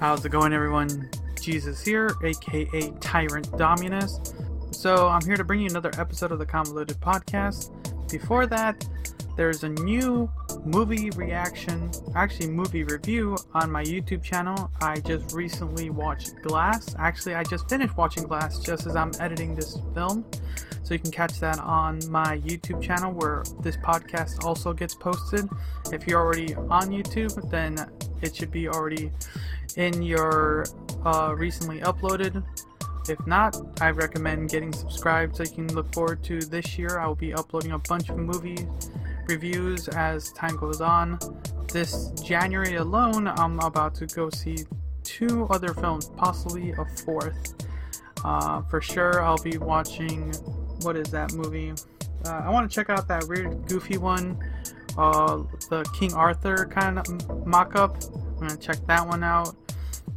[0.00, 1.10] How's it going, everyone?
[1.42, 4.18] Jesus here, aka Tyrant Dominus.
[4.70, 7.70] So, I'm here to bring you another episode of the Convoluted Podcast.
[8.10, 8.88] Before that,
[9.36, 10.30] there's a new
[10.64, 14.70] movie reaction, actually, movie review on my YouTube channel.
[14.80, 16.96] I just recently watched Glass.
[16.98, 20.24] Actually, I just finished watching Glass just as I'm editing this film.
[20.82, 25.46] So, you can catch that on my YouTube channel where this podcast also gets posted.
[25.92, 27.76] If you're already on YouTube, then
[28.22, 29.10] it should be already
[29.76, 30.66] in your
[31.04, 32.42] uh, recently uploaded.
[33.08, 36.98] If not, I recommend getting subscribed so you can look forward to this year.
[36.98, 38.66] I will be uploading a bunch of movie
[39.26, 41.18] reviews as time goes on.
[41.72, 44.58] This January alone, I'm about to go see
[45.02, 47.54] two other films, possibly a fourth.
[48.24, 50.32] Uh, for sure, I'll be watching.
[50.82, 51.72] What is that movie?
[52.24, 54.38] Uh, I want to check out that weird, goofy one,
[54.96, 57.96] uh, the King Arthur kind of mock up.
[58.14, 59.54] I'm gonna check that one out.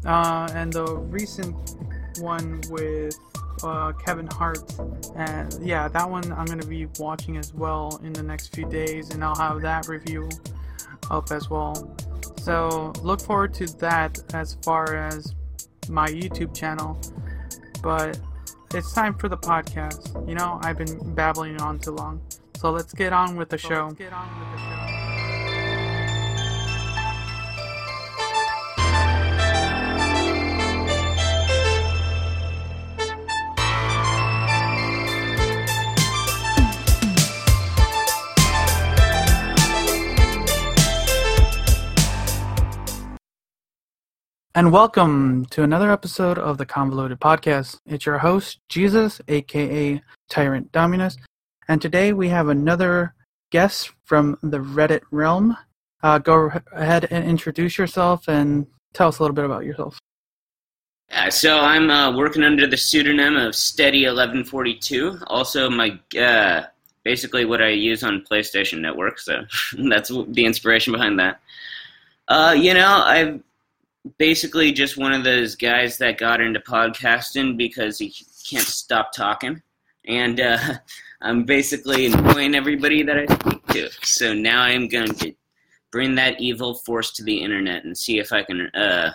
[0.05, 1.55] Uh, and the recent
[2.19, 3.17] one with
[3.63, 4.59] uh, Kevin Hart,
[5.15, 9.11] and yeah, that one I'm gonna be watching as well in the next few days,
[9.11, 10.29] and I'll have that review
[11.09, 11.95] up as well.
[12.37, 15.33] So look forward to that as far as
[15.89, 16.99] my YouTube channel.
[17.81, 18.19] But
[18.73, 20.27] it's time for the podcast.
[20.27, 22.21] You know, I've been babbling on too long.
[22.63, 23.93] So let's get on with the show.
[44.55, 47.79] And welcome to another episode of the Convoluted Podcast.
[47.85, 51.17] It's your host, Jesus, aka Tyrant Dominus.
[51.67, 53.13] And today we have another
[53.51, 55.57] guest from the Reddit realm.
[56.01, 59.99] Uh, go ahead and introduce yourself and tell us a little bit about yourself.
[61.11, 65.23] Uh, so I'm uh, working under the pseudonym of Steady1142.
[65.27, 66.63] Also, my uh,
[67.03, 69.19] basically what I use on PlayStation Network.
[69.19, 69.45] So
[69.89, 71.39] that's the inspiration behind that.
[72.27, 73.43] Uh, you know, I'm
[74.17, 78.13] basically just one of those guys that got into podcasting because he
[78.49, 79.61] can't stop talking.
[80.05, 80.57] And uh,
[81.23, 83.89] I'm basically annoying everybody that I speak to.
[84.03, 85.33] So now I'm going to
[85.89, 89.13] bring that evil force to the internet and see if I can uh,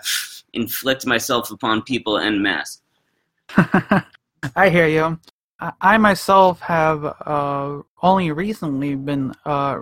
[0.55, 2.81] inflict myself upon people en masse.
[4.57, 5.21] I hear you.
[5.81, 9.81] I myself have uh, only recently been uh,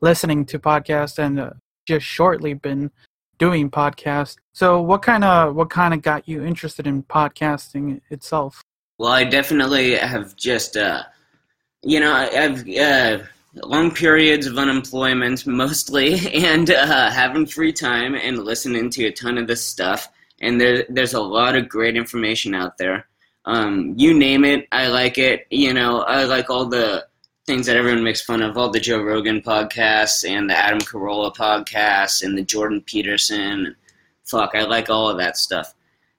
[0.00, 1.50] listening to podcasts and uh,
[1.84, 2.90] just shortly been
[3.38, 4.36] doing podcasts.
[4.52, 8.62] So what kind of what kind of got you interested in podcasting itself?
[8.98, 11.02] Well, I definitely have just uh,
[11.84, 13.24] you know I've uh,
[13.62, 19.38] long periods of unemployment mostly, and uh, having free time and listening to a ton
[19.38, 20.08] of this stuff.
[20.40, 23.06] And there, there's a lot of great information out there.
[23.46, 25.46] Um, you name it, I like it.
[25.50, 27.06] You know, I like all the
[27.46, 31.34] things that everyone makes fun of, all the Joe Rogan podcasts and the Adam Carolla
[31.34, 33.76] podcasts and the Jordan Peterson.
[34.24, 35.74] Fuck, I like all of that stuff.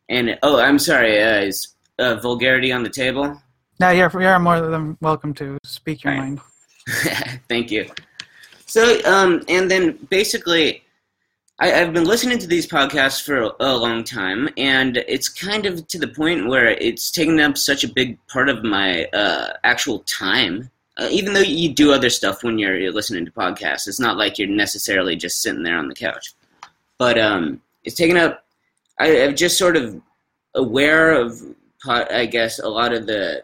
[0.08, 3.42] And oh, I'm sorry, uh, is uh, vulgarity on the table?
[3.80, 6.20] No, you're, you're more than welcome to speak your right.
[6.20, 6.42] mind.
[7.50, 7.90] Thank you.
[8.66, 10.84] So, um, and then basically,
[11.60, 15.66] I, have been listening to these podcasts for a, a, long time, and it's kind
[15.66, 19.54] of to the point where it's taken up such a big part of my uh,
[19.64, 23.88] actual time uh, even though you do other stuff when you're, you're, listening to podcasts,
[23.88, 26.34] it's not like you're necessarily just sitting there on the couch.
[26.98, 28.46] But um, it's taken up.
[28.98, 30.02] I, am just sort of
[30.54, 31.42] aware of,
[31.86, 33.44] I guess, a lot of the.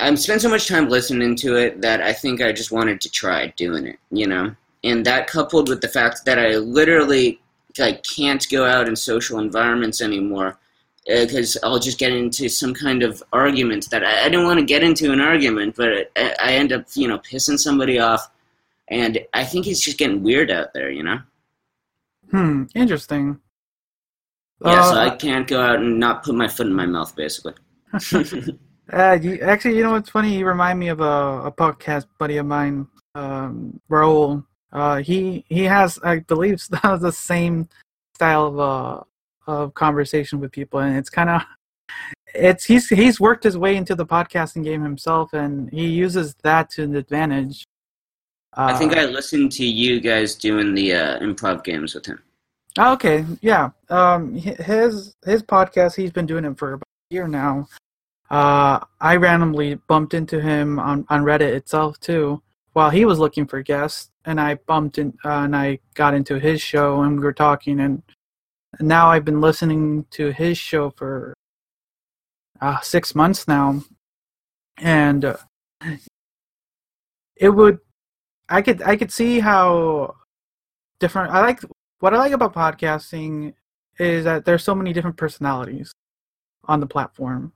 [0.00, 3.10] I've spent so much time listening to it that I think I just wanted to
[3.10, 4.54] try doing it, you know.
[4.82, 7.40] And that coupled with the fact that I literally
[7.78, 10.58] like can't go out in social environments anymore
[11.06, 14.58] because uh, I'll just get into some kind of argument that I, I don't want
[14.58, 18.30] to get into an argument, but I, I, end up, you know, pissing somebody off,
[18.88, 21.20] and I think it's just getting weird out there, you know.
[22.30, 22.64] Hmm.
[22.74, 23.40] Interesting.
[24.64, 27.14] Yeah, uh, so I can't go out and not put my foot in my mouth,
[27.16, 27.54] basically.
[28.92, 30.36] uh, you, actually, you know what's funny?
[30.38, 34.44] You remind me of a, a podcast buddy of mine, um, Raul.
[34.72, 37.68] Uh, he he has, I believe, the same
[38.14, 39.00] style of uh,
[39.46, 41.42] of conversation with people, and it's kind of
[42.34, 46.70] it's he's he's worked his way into the podcasting game himself, and he uses that
[46.70, 47.64] to an advantage.
[48.56, 52.20] Uh, I think I listened to you guys doing the uh, improv games with him.
[52.78, 53.70] Oh, okay, yeah.
[53.88, 57.68] Um, his his podcast, he's been doing it for about a year now.
[58.30, 62.42] Uh, I randomly bumped into him on on Reddit itself too,
[62.74, 66.38] while he was looking for guests, and I bumped in uh, and I got into
[66.38, 68.02] his show, and we were talking, and
[68.80, 71.34] now I've been listening to his show for
[72.60, 73.82] uh, six months now,
[74.78, 75.36] and uh,
[77.36, 77.78] it would
[78.48, 80.14] I could I could see how
[81.00, 81.60] different I like
[82.00, 83.54] what I like about podcasting
[83.98, 85.92] is that there's so many different personalities
[86.64, 87.52] on the platform,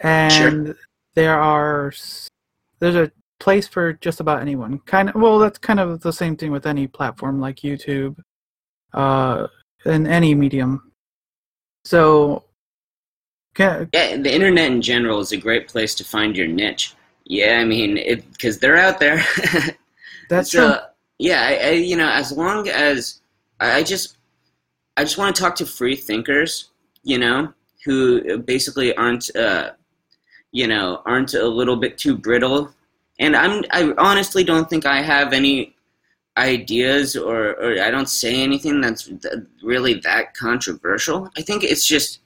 [0.00, 0.32] and
[0.66, 0.76] Sure.
[1.14, 1.92] there are
[2.80, 3.10] there's a
[3.40, 4.78] place for just about anyone.
[4.80, 8.16] Kind of well, that's kind of the same thing with any platform like YouTube,
[8.92, 9.46] uh,
[9.84, 10.92] in any medium.
[11.84, 12.44] So,
[13.54, 16.94] ca- Yeah, the internet in general is a great place to find your niche.
[17.26, 17.94] Yeah, I mean,
[18.32, 19.22] because they're out there.
[20.28, 20.78] that's so, true.
[21.18, 23.20] yeah, I, I, you know, as long as
[23.60, 24.16] I I just,
[24.96, 26.70] I just want to talk to free thinkers,
[27.02, 27.52] you know,
[27.84, 29.72] who basically aren't, uh,
[30.54, 32.72] you know, aren't a little bit too brittle.
[33.18, 35.74] And I'm, I honestly don't think I have any
[36.36, 39.34] ideas or, or I don't say anything that's th-
[39.64, 41.28] really that controversial.
[41.36, 42.20] I think it's just,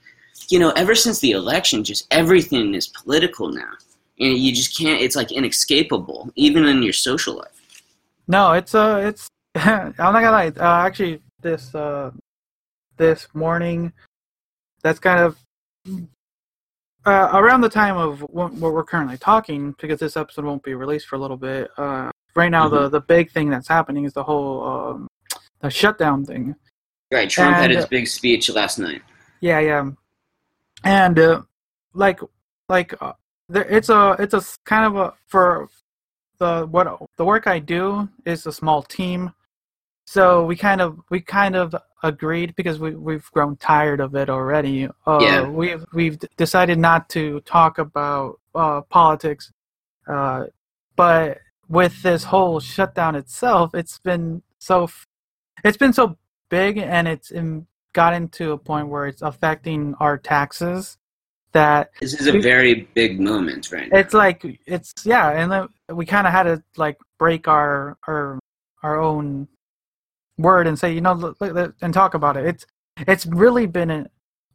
[0.50, 3.72] you know, ever since the election, just everything is political now.
[4.20, 7.82] And you just can't, it's like inescapable, even in your social life.
[8.26, 9.30] No, it's uh, it's.
[9.54, 10.52] I'm not gonna lie.
[10.54, 12.10] Uh, actually, this uh,
[12.98, 13.90] this morning,
[14.82, 15.38] that's kind of
[17.08, 20.74] uh, around the time of what, what we're currently talking, because this episode won't be
[20.74, 21.70] released for a little bit.
[21.78, 25.08] Uh, right now, the the big thing that's happening is the whole um,
[25.60, 26.54] the shutdown thing.
[27.10, 29.00] Right, Trump had his big speech last night.
[29.40, 29.90] Yeah, yeah,
[30.84, 31.42] and uh,
[31.94, 32.20] like
[32.68, 33.14] like uh,
[33.48, 35.68] there, it's a it's a kind of a for
[36.38, 39.32] the what the work I do is a small team,
[40.06, 44.28] so we kind of we kind of agreed because we we've grown tired of it
[44.30, 44.88] already.
[45.06, 45.48] Uh, Yeah.
[45.48, 49.52] we've we've decided not to talk about uh, politics,
[50.06, 50.44] uh,
[50.96, 55.06] but with this whole shutdown itself, it's been so f-
[55.64, 56.16] it's been so
[56.50, 60.96] big and it's in, gotten to a point where it's affecting our taxes
[61.52, 63.98] that This is a We- very big moment right now.
[63.98, 68.38] it's like it's yeah and then we kind of had to like break our our
[68.82, 69.48] our own
[70.38, 72.66] word and say you know look, look, and talk about it it's
[73.06, 74.06] it's really been a,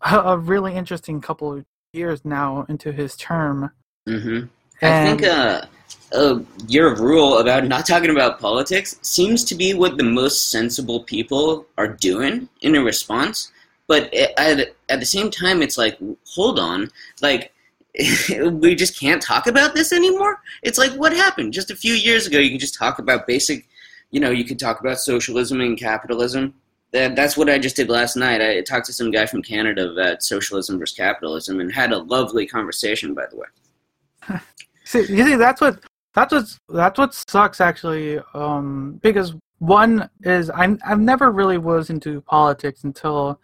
[0.06, 3.72] a really interesting couple of years now into his term
[4.08, 4.42] hmm
[4.82, 5.62] I think uh,
[6.14, 11.04] uh, your rule about not talking about politics seems to be what the most sensible
[11.04, 13.52] people are doing in a response.
[13.88, 15.98] But at, at the same time, it's like,
[16.28, 16.90] hold on,
[17.22, 17.54] like
[18.30, 20.40] we just can't talk about this anymore.
[20.64, 21.54] It's like, what happened?
[21.54, 23.68] Just a few years ago, you can just talk about basic,
[24.14, 26.54] you know, you could talk about socialism and capitalism.
[26.92, 28.42] That, that's what I just did last night.
[28.42, 32.46] I talked to some guy from Canada about socialism versus capitalism and had a lovely
[32.46, 34.40] conversation, by the way.
[34.86, 35.80] See, you see, that's what
[36.14, 38.20] that's what that's what sucks actually.
[38.36, 43.40] Um, because one is I'm I've never really was into politics until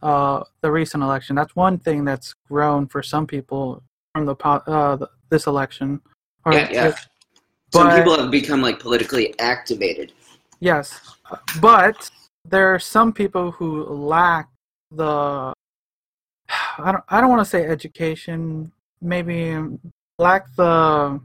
[0.00, 1.36] uh the recent election.
[1.36, 3.82] That's one thing that's grown for some people
[4.14, 6.00] from the po- uh the, this election.
[6.46, 6.94] Or- Yeah, yeah.
[7.76, 10.12] Some But- people have become like politically activated.
[10.60, 10.98] Yes,
[11.60, 12.10] but
[12.44, 14.48] there are some people who lack
[14.90, 15.52] the.
[16.78, 17.04] I don't.
[17.08, 18.72] I don't want to say education.
[19.02, 19.78] Maybe um,
[20.18, 21.20] lack the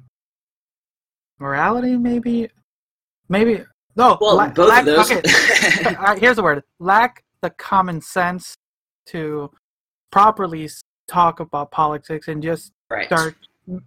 [1.40, 1.96] morality.
[1.96, 2.50] Maybe.
[3.30, 3.64] Maybe
[3.96, 4.18] no.
[4.20, 5.12] Well, la- both lack, of those.
[5.12, 5.22] Okay,
[6.20, 8.56] here's the word: lack the common sense
[9.08, 9.50] to
[10.12, 10.70] properly
[11.08, 13.08] talk about politics and just right.
[13.08, 13.36] start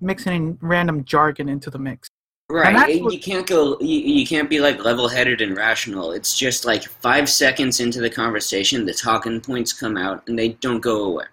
[0.00, 2.08] mixing random jargon into the mix.
[2.50, 3.02] Right.
[3.02, 3.78] what- you can't go.
[3.80, 6.12] You, you can't be like level-headed and rational.
[6.12, 10.50] It's just like five seconds into the conversation, the talking points come out, and they
[10.50, 11.24] don't go away.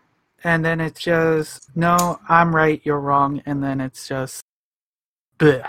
[0.43, 4.41] and then it's just no i'm right you're wrong and then it's just
[5.37, 5.63] bleh.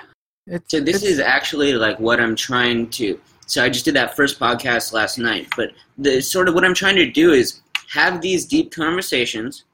[0.46, 3.20] it's So this is actually like what I'm trying to.
[3.46, 6.72] So I just did that first podcast last night, but the sort of what I'm
[6.82, 7.60] trying to do is
[7.92, 9.64] have these deep conversations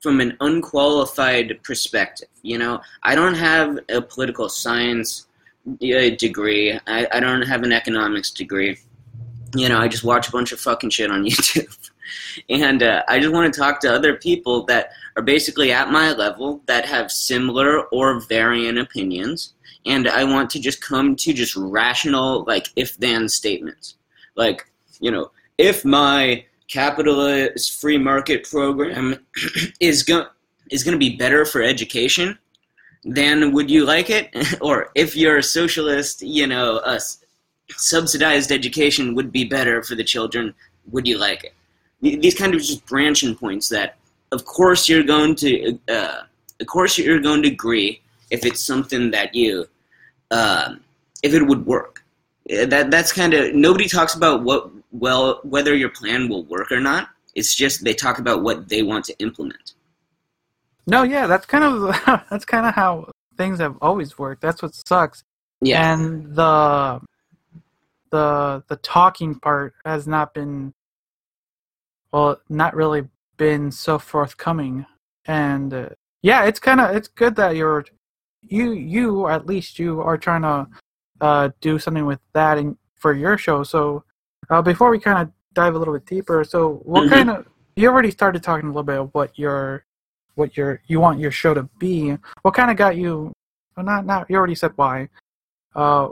[0.00, 2.28] from an unqualified perspective.
[2.42, 5.26] You know, I don't have a political science
[5.68, 6.78] uh, degree.
[6.86, 8.78] I, I don't have an economics degree.
[9.54, 11.90] You know, I just watch a bunch of fucking shit on YouTube.
[12.48, 16.12] And uh, I just want to talk to other people that are basically at my
[16.12, 19.54] level that have similar or varying opinions
[19.86, 23.96] and I want to just come to just rational, like if then statements.
[24.36, 29.16] Like, you know, if my capitalist free market program
[29.80, 30.24] is going
[30.70, 32.38] is going to be better for education,
[33.02, 34.30] then would you like it?
[34.60, 37.00] or if you're a socialist, you know, a
[37.70, 40.54] subsidized education would be better for the children,
[40.92, 41.54] would you like it?
[42.00, 43.96] These kind of just branching points that,
[44.30, 46.22] of course, you're going to, uh,
[46.60, 48.00] of course, you're going to agree
[48.30, 49.66] if it's something that you
[50.30, 50.80] um,
[51.24, 52.04] if it would work
[52.50, 56.70] Uh, that that's kind of nobody talks about what well whether your plan will work
[56.72, 57.08] or not.
[57.34, 59.74] It's just they talk about what they want to implement.
[60.86, 61.94] No, yeah, that's kind of
[62.30, 64.42] that's kind of how things have always worked.
[64.42, 65.24] That's what sucks.
[65.60, 65.92] Yeah.
[65.92, 67.00] And the
[68.10, 70.74] the the talking part has not been
[72.12, 74.86] well, not really been so forthcoming.
[75.26, 75.88] And uh,
[76.22, 77.84] yeah, it's kind of it's good that you're
[78.42, 80.66] you you at least you are trying to
[81.20, 83.62] uh, do something with that and for your show.
[83.62, 84.04] So
[84.50, 87.10] uh, before we kind of dive a little bit deeper, so what Mhm.
[87.10, 89.84] kind of you already started talking a little bit of what your
[90.34, 92.16] what your you want your show to be.
[92.42, 93.32] What kind of got you?
[93.76, 95.08] Well, not not you already said why.
[95.74, 96.10] Uh,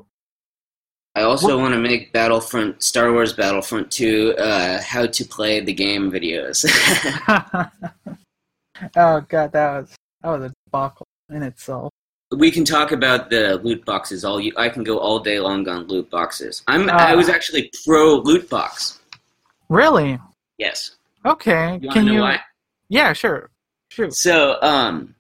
[1.15, 5.59] I also What- want to make Battlefront, Star Wars Battlefront 2, uh, how to play
[5.61, 6.65] the game videos.
[8.97, 11.91] oh god, that was that was a debacle in itself.
[12.31, 14.53] We can talk about the loot boxes all you.
[14.57, 16.63] I can go all day long on loot boxes.
[16.67, 16.89] I'm.
[16.89, 19.01] Uh, I was actually pro loot box.
[19.69, 20.19] Really?
[20.59, 20.97] Yes.
[21.25, 21.79] Okay.
[21.83, 22.21] You Can know you?
[22.21, 22.41] why?
[22.89, 23.51] Yeah, sure.
[23.91, 24.15] Shoot.
[24.15, 25.15] So, um,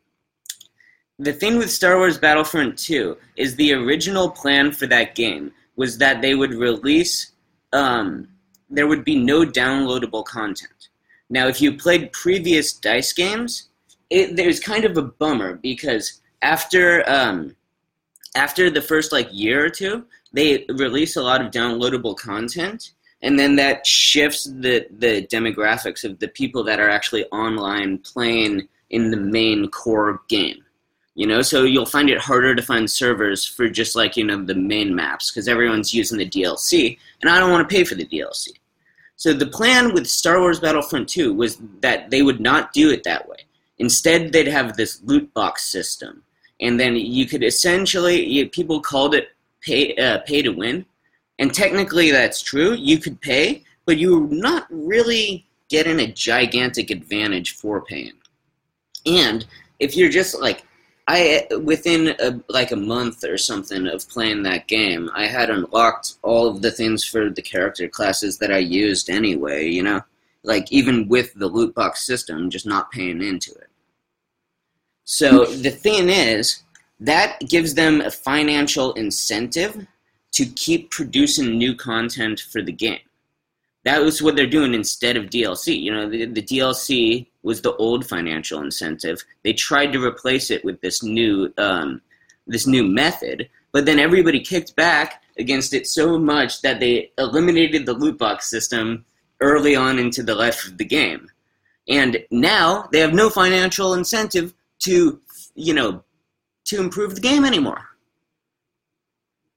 [1.18, 5.98] the thing with Star Wars Battlefront 2 is the original plan for that game was
[5.98, 7.32] that they would release,
[7.72, 8.28] um,
[8.70, 10.88] there would be no downloadable content.
[11.28, 13.68] Now, if you played previous dice games,
[14.10, 17.56] it there's kind of a bummer because after um,
[18.34, 22.92] after the first like year or two, they release a lot of downloadable content,
[23.22, 28.68] and then that shifts the the demographics of the people that are actually online playing
[28.90, 30.64] in the main core game.
[31.14, 34.44] You know, so you'll find it harder to find servers for just like you know
[34.44, 37.96] the main maps because everyone's using the DLC, and I don't want to pay for
[37.96, 38.50] the DLC.
[39.16, 43.02] So the plan with Star Wars Battlefront 2 was that they would not do it
[43.02, 43.38] that way.
[43.78, 46.22] Instead, they'd have this loot box system,
[46.60, 49.28] and then you could essentially you, people called it
[49.60, 50.84] pay uh, pay to win,
[51.38, 52.72] and technically that's true.
[52.72, 58.12] You could pay, but you were not really getting a gigantic advantage for paying.
[59.06, 59.46] And
[59.78, 60.64] if you're just like
[61.06, 66.16] I within a, like a month or something of playing that game, I had unlocked
[66.22, 69.68] all of the things for the character classes that I used anyway.
[69.68, 70.02] You know,
[70.42, 73.67] like even with the loot box system, just not paying into it.
[75.10, 76.64] So the thing is,
[77.00, 79.86] that gives them a financial incentive
[80.32, 83.00] to keep producing new content for the game.
[83.84, 85.80] That was what they're doing instead of DLC.
[85.80, 89.24] You know, the, the DLC was the old financial incentive.
[89.44, 92.02] They tried to replace it with this new um,
[92.46, 97.86] this new method, but then everybody kicked back against it so much that they eliminated
[97.86, 99.06] the loot box system
[99.40, 101.30] early on into the life of the game.
[101.88, 105.20] And now they have no financial incentive to,
[105.54, 106.02] you know,
[106.66, 107.82] to improve the game anymore.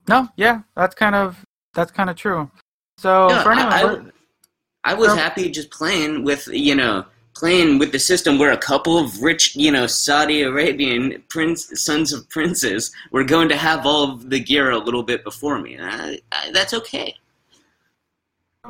[0.08, 2.50] No, yeah, that's kind of that's kind of true.
[2.98, 5.16] So Yeah, for anyone, I, I, I was No.
[5.16, 9.56] happy just playing with you know playing with the system where a couple of rich
[9.56, 14.40] you know Saudi Arabian prince sons of princes were going to have all of the
[14.40, 15.78] gear a little bit before me.
[15.80, 17.16] I, I, that's okay.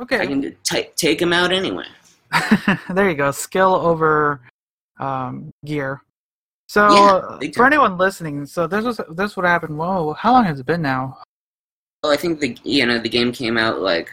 [0.00, 1.84] Okay, I can t- take them out anyway.
[2.90, 3.30] there you go.
[3.30, 4.40] Skill over
[4.98, 6.02] um, gear.
[6.72, 6.88] So
[7.42, 9.76] Yeah, for anyone listening, so this was this would happen.
[9.76, 11.18] Whoa, how long has it been now?
[12.02, 14.10] Well, I think the you know the game came out like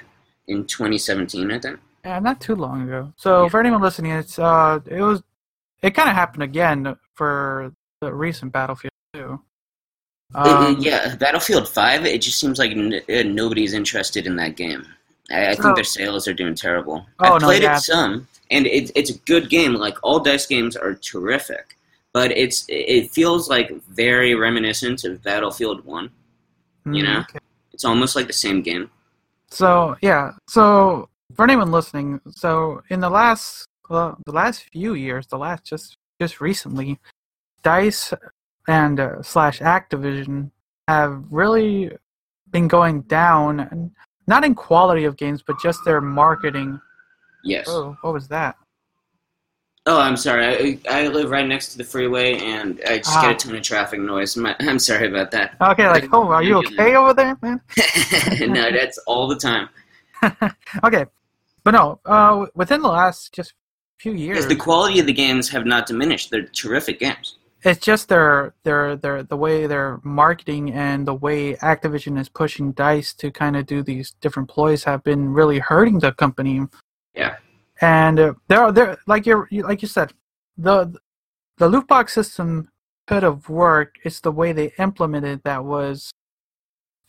[0.49, 1.51] in 2017.
[1.51, 1.79] I think.
[2.03, 3.13] Yeah, not too long ago.
[3.15, 3.49] So Yeah.
[3.49, 5.23] for anyone listening, it's uh, it was,
[5.81, 9.19] it kind of happened again for the recent Battlefield 2.
[9.21, 12.05] It- it- Um, yeah, Battlefield Five.
[12.05, 14.85] It just seems like n- uh, nobody's interested in that game.
[15.31, 17.05] I, I So- think their sales are doing terrible.
[17.21, 17.77] Oh, I've no, played yeah.
[17.77, 19.75] it some, and it's it's a good game.
[19.75, 21.77] Like all dice games are terrific,
[22.13, 26.09] but it's it feels like very reminiscent of Battlefield One.
[26.85, 27.19] you mm, know?
[27.21, 27.39] okay.
[27.73, 28.89] It's almost like the same game.
[29.49, 35.27] So yeah, so for anyone listening, so in the last well, the last few years,
[35.27, 36.99] the last just just recently,
[37.63, 38.13] Dice
[38.67, 40.51] and uh, slash Activision
[40.87, 41.91] have really
[42.51, 43.91] been going down,
[44.27, 46.79] not in quality of games, but just their marketing.
[47.43, 47.65] Yes.
[47.69, 48.55] Oh, Oh, what was that?
[49.87, 50.79] I'm sorry.
[50.87, 53.21] I, I live right next to the freeway, and I just Ah.
[53.23, 54.37] get a ton of traffic noise.
[54.37, 55.55] My, I'm sorry about that.
[55.61, 57.61] Okay, like, oh, are you okay over there, man?
[58.47, 59.69] no, that's all the time.
[60.83, 61.05] okay,
[61.63, 63.53] but no, uh, within the last just
[63.99, 66.29] few years, Because the quality of the games have not diminished.
[66.29, 67.37] They're terrific games.
[67.63, 72.71] it's just their their their the way they're marketing and the way Activision is pushing
[72.73, 76.61] Dice to kind of do these different ploys have been really hurting the company.
[77.15, 77.35] Yeah.
[77.81, 80.13] And uh, there are there like you're like you said,
[80.57, 80.93] the
[81.57, 82.69] the loot box system
[83.07, 83.99] could have worked.
[84.03, 86.11] It's the way they implemented that was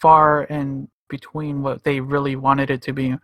[0.01, 3.13] far and between what they really wanted it to be.
[3.13, 3.19] Uh,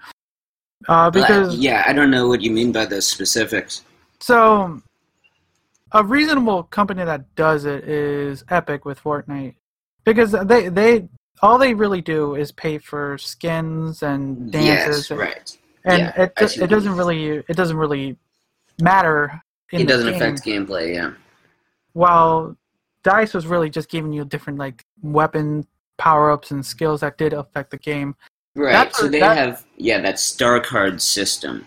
[0.89, 3.83] Uh, because yeah, I don't know what you mean by the specifics.
[4.21, 4.81] so
[5.93, 9.55] a reasonable company that does it is Epic with Fortnite
[10.05, 11.09] because they they
[11.43, 15.59] all they really do is pay for skins and dances Yes, right.
[15.87, 18.17] And Yeah, it see it doesn't really it doesn't really
[18.81, 19.41] matter
[19.73, 20.15] It doesn't game.
[20.23, 20.95] affect gameplay.
[20.95, 21.13] Yeah.
[21.95, 22.57] while
[23.03, 25.67] dice was really just giving you different like weapon
[25.97, 28.15] power ups and skills that did affect the game
[28.59, 28.73] Right.
[28.73, 31.67] That's so they that- have yeah that star card system,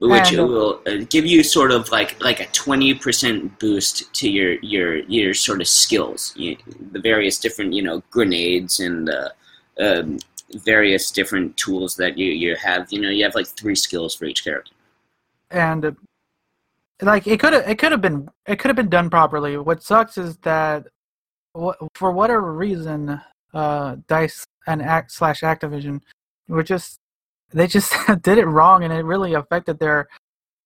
[0.00, 3.94] which And, uh, will uh, give you sort of like like a twenty percent boost
[4.14, 6.56] to your your your sort of skills, you,
[6.92, 9.30] the various different you know grenades and uh,
[9.80, 10.18] um,
[10.54, 12.90] various different tools that you you have.
[12.92, 14.72] You know you have like three skills for each character.
[15.50, 15.92] and uh,
[17.02, 19.82] like it could have it could have been it could have been done properly what
[19.82, 20.86] sucks is that
[21.94, 23.20] for whatever reason
[23.54, 26.00] uh dice and act slash activision
[26.48, 26.98] were just
[27.52, 30.08] they just did it wrong and it really affected their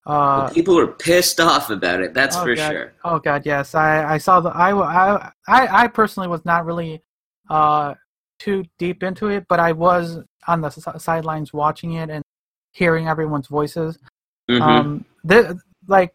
[0.05, 2.13] uh People were pissed off about it.
[2.13, 2.71] That's Oh, for God.
[2.71, 2.93] sure.
[3.05, 3.73] Oh god, yes.
[3.75, 7.01] I I saw the I I I, I personally was not really
[7.49, 7.93] uh
[8.43, 12.23] too deep into it, but I was on the s- sidelines watching it and
[12.71, 13.97] hearing everyone's voices.
[14.49, 14.61] Mhm.
[14.61, 15.57] Um, the
[15.87, 16.13] like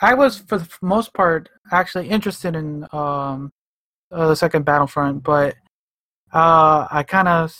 [0.00, 3.50] I was for the most part actually interested in um
[4.12, 5.56] uh, the second Battlefront, but
[6.32, 7.54] uh I kind of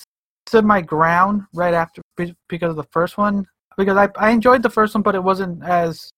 [0.46, 3.46] stood my ground right after be- because of the first one
[3.76, 6.08] because I I enjoyed the first one, but it wasn't as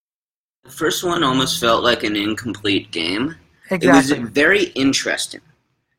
[0.64, 3.36] the first one almost felt like an incomplete game.
[3.70, 3.88] exactly.
[3.88, 5.40] It was very interesting,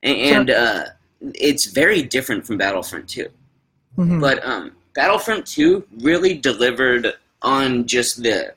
[0.03, 0.83] and uh,
[1.21, 3.27] it's very different from Battlefront 2.
[3.97, 4.21] Mhm.
[4.21, 8.53] But um, Battlefront 2 really delivered on just the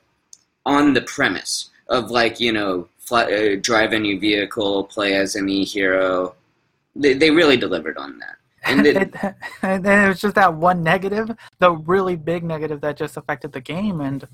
[0.65, 5.63] on the premise of like you know fly, uh, drive any vehicle, play as any
[5.63, 6.35] hero.
[6.95, 8.35] They, they really delivered on that.
[8.65, 9.13] And it,
[9.61, 13.51] and then it was just that one negative, the really big negative that just affected
[13.51, 13.99] the game.
[13.99, 14.27] And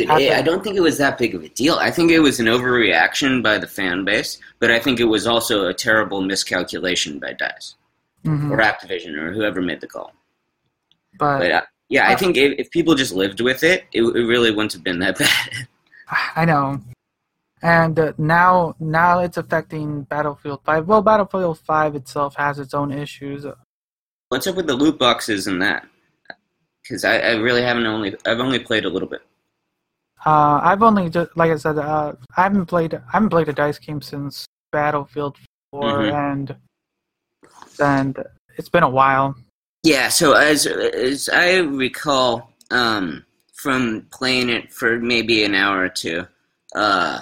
[0.00, 1.74] it, I don't think it was that big of a deal.
[1.76, 5.26] I think it was an overreaction by the fan base, but I think it was
[5.26, 7.76] also a terrible miscalculation by Dice
[8.24, 10.12] mhm, or Activision or whoever made the call.
[11.18, 14.02] but But uh, yeah, I Uh, think if, if people just lived with it, it,
[14.02, 15.68] it really wouldn't have been that bad.
[16.36, 16.80] I know.
[17.62, 20.86] And uh, now, now it's affecting Battlefield Five.
[20.88, 23.46] Well, Battlefield Five itself has its own issues.
[24.28, 25.86] What's up with the loot boxes and that?
[26.82, 29.22] Because I, I really haven't only I've only played a little bit.
[30.26, 33.52] Uh, I've only just, like I said, uh, I haven't played, I haven't played a
[33.52, 35.36] dice game since Battlefield
[35.72, 36.12] 4 Mhm.
[36.12, 36.56] and
[37.80, 38.18] and
[38.58, 39.34] it's been a while.
[39.82, 45.88] Yeah, so as as I recall, um, from playing it for maybe an hour or
[45.88, 46.26] two,
[46.74, 47.20] uh,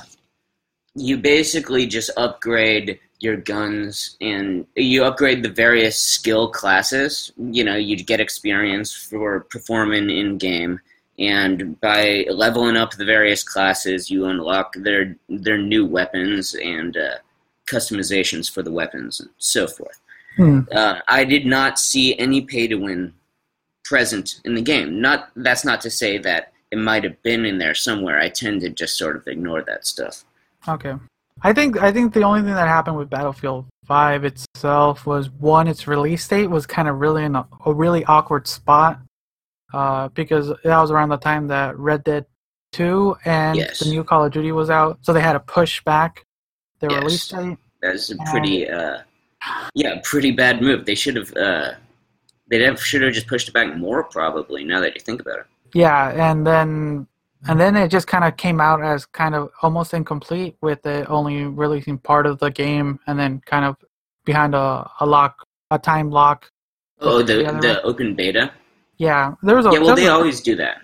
[0.94, 7.32] you basically just upgrade your guns and you upgrade the various skill classes.
[7.36, 10.80] You know, you get experience for performing in game,
[11.18, 17.16] and by leveling up the various classes, you unlock their their new weapons and uh,
[17.66, 20.00] customizations for the weapons and so forth.
[20.36, 20.60] Hmm.
[20.72, 23.12] Uh, I did not see any pay to win
[23.84, 25.00] present in the game.
[25.00, 28.20] Not that's not to say that it might have been in there somewhere.
[28.20, 30.24] I tend to just sort of ignore that stuff.
[30.68, 30.94] Okay.
[31.42, 35.66] I think I think the only thing that happened with Battlefield 5 itself was one
[35.66, 39.00] its release date was kind of really in a, a really awkward spot
[39.72, 42.26] uh, because that was around the time that Red Dead
[42.72, 43.80] 2 and Yes.
[43.80, 46.24] the new Call of Duty was out, so they had to push back
[46.80, 47.02] their Yes.
[47.02, 47.58] release date.
[47.82, 48.98] That's a pretty, uh,
[49.74, 50.84] yeah, pretty bad move.
[50.84, 51.72] They should have, uh,
[52.50, 54.64] they should have just pushed it back more, probably.
[54.64, 55.46] Now that you think about it.
[55.74, 57.06] Yeah, and then
[57.46, 61.08] and then it just kind of came out as kind of almost incomplete with it
[61.08, 63.76] only releasing part of the game and then kind of
[64.24, 66.50] behind a, a lock, a time lock.
[67.00, 68.50] Oh, the The the open beta.
[68.98, 70.82] Yeah, there was a Yeah, well, they a- always do that.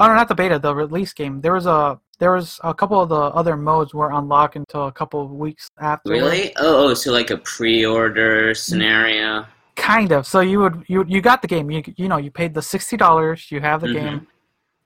[0.00, 1.40] Oh no, not the beta, the release game.
[1.40, 4.92] There was a there was a couple of the other modes were unlocked until a
[4.92, 6.10] couple of weeks after.
[6.10, 6.52] Really?
[6.56, 9.44] Oh, oh, so like a pre-order scenario.
[9.76, 10.26] Kind of.
[10.26, 11.70] So you would you you got the game.
[11.70, 13.50] You you know you paid the sixty dollars.
[13.50, 13.94] You have the Mhm.
[13.94, 14.26] game,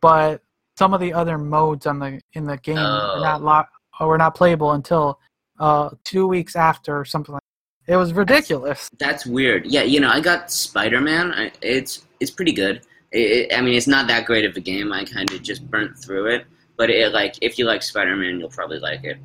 [0.00, 0.42] but
[0.78, 3.14] some of the other modes on the in the game Oh.
[3.16, 3.68] were not lock
[4.00, 5.18] or were not playable until
[5.60, 7.42] uh two weeks after or something like.
[7.86, 8.88] It was ridiculous.
[8.98, 9.66] That's weird.
[9.66, 11.50] Yeah, you know, I got Spider Man.
[11.60, 12.82] It's it's pretty good.
[13.10, 14.92] It, I mean, it's not that great of a game.
[14.92, 16.46] I kind of just burnt through it.
[16.76, 19.18] But it like if you like Spider Man, you'll probably like it.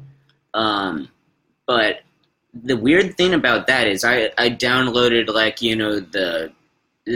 [0.53, 1.09] Um,
[1.65, 2.01] but
[2.53, 6.51] the weird thing about that is I I downloaded like you know the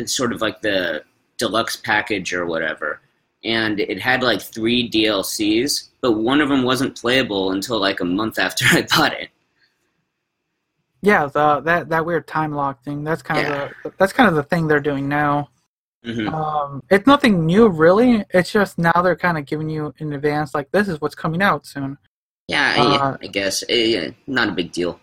[0.06, 1.04] sort of like the
[1.38, 3.02] deluxe package or whatever,
[3.44, 8.06] and it had like three DLCs, but one of them wasn't playable until like a
[8.06, 9.30] month after I bought it.
[11.02, 13.04] Yeah, the, that that weird time lock thing.
[13.04, 15.50] That's kind of the that's kind of the thing they're doing now.
[16.04, 18.26] Hmm Um, it's nothing new, really.
[18.32, 21.42] It's just now they're kind of giving you in advance, like this is what's coming
[21.42, 21.98] out soon.
[22.48, 25.00] Yeah, Uh, yeah, I guess Eh, yeah, not a big deal.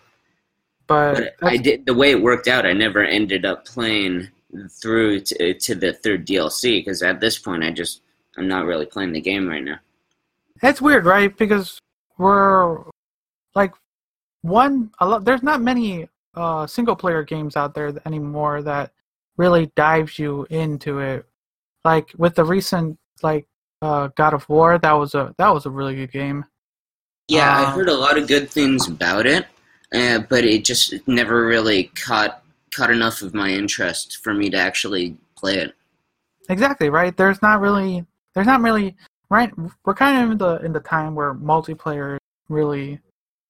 [0.87, 2.65] But But I did the way it worked out.
[2.65, 4.27] I never ended up playing
[4.81, 8.01] through to, to the third DLC because at this point, I just
[8.37, 9.79] I'm not really playing the game right now.
[10.61, 11.35] it's weird, right?
[11.37, 11.79] Because
[12.17, 12.83] we're
[13.55, 13.73] like
[14.41, 14.91] one.
[14.99, 15.25] A lot.
[15.25, 18.91] There's not many uh, single player games out there anymore that
[19.39, 21.25] really dives you into it.
[21.85, 23.47] Like with the recent like
[23.81, 26.45] uh, God of War, that was a that was a really good game.
[27.29, 29.45] Yeah, I Uh, heard a lot of good things about it,
[29.95, 32.43] uh, but it just never really caught
[32.75, 35.73] caught enough of my interest for me to actually play it.
[36.49, 37.15] Exactly right.
[37.15, 38.95] There's not really there's not really
[39.29, 39.51] right.
[39.85, 42.99] We're kind of in the in the time where multiplayer is really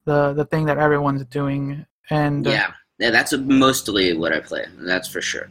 [0.06, 4.65] the the thing that everyone's doing, and uh, Yeah, yeah, that's mostly what I play.
[4.78, 5.49] That's for sure.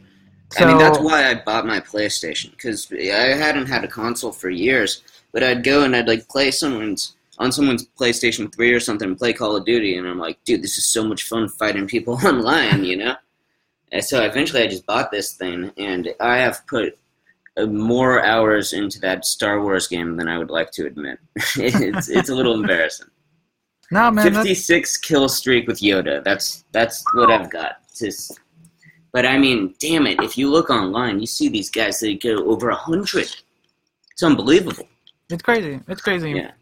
[0.56, 4.48] I mean, that's why I bought my PlayStation because I hadn't had a console for
[4.48, 5.02] years.
[5.32, 9.18] But I'd go and I'd like play someone's on someone's PlayStation Three or something, and
[9.18, 12.14] play Call of Duty, and I'm like, dude, this is so much fun fighting people
[12.24, 13.14] online, you know.
[13.92, 16.98] And so eventually, I just bought this thing, and I have put
[17.56, 21.18] uh, more hours into that Star Wars game than I would like to admit.
[21.56, 23.08] it's it's a little embarrassing.
[23.90, 26.22] no man, that's, 56 kill streak with Yoda.
[26.24, 27.76] That's that's what I've got.
[27.96, 28.38] Just,
[29.18, 30.22] but I mean, damn it!
[30.22, 33.28] If you look online, you see these guys that go over a hundred.
[34.12, 34.86] It's unbelievable.
[35.28, 35.80] it's crazy.
[35.88, 36.30] It's crazy.
[36.30, 36.52] Yeah.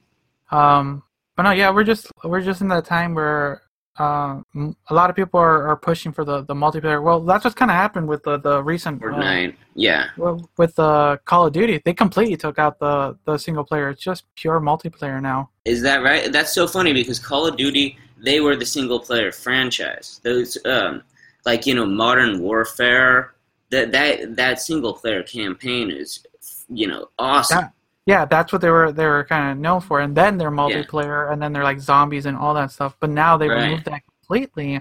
[0.50, 1.02] Um,
[1.36, 3.60] but no, yeah, we're just we're just in that time where
[3.98, 4.40] uh,
[4.88, 7.02] a lot of people are, are pushing for the, the multiplayer.
[7.02, 9.54] Well, that's what's kind of happened with the the recent uh, Fortnite.
[9.74, 10.06] Yeah.
[10.16, 11.82] well, with uh, Call of Duty.
[11.84, 13.90] They completely took out the the single player.
[13.90, 15.50] It's just pure multiplayer now.
[15.66, 16.32] Is that right?
[16.32, 20.22] That's so funny because Call of Duty, they were the single player franchise.
[20.24, 21.02] Those, um,
[21.46, 23.32] like you know, Modern Warfare.
[23.70, 26.24] That that that single player campaign is,
[26.68, 27.62] you know, awesome.
[27.62, 27.72] That-
[28.06, 29.98] Yeah, that's what they were they were kind of known for.
[30.00, 32.94] And then they're multiplayer, and then they're like zombies and all that stuff.
[33.00, 33.64] But now they Right.
[33.64, 34.80] removed that completely,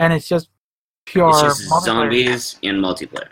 [0.00, 0.48] and it's just
[1.04, 3.28] pure it's just zombies in multiplayer.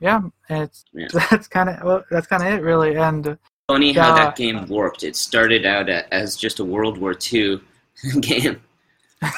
[0.00, 1.08] Yeah, it's Yeah.
[1.30, 2.96] that's kind of well, that's kind of it really.
[2.96, 3.36] And
[3.66, 4.24] Funny how Yeah.
[4.24, 5.02] that game warped.
[5.04, 7.60] It started out as just a World War II
[8.22, 8.62] game,
[9.20, 9.32] and,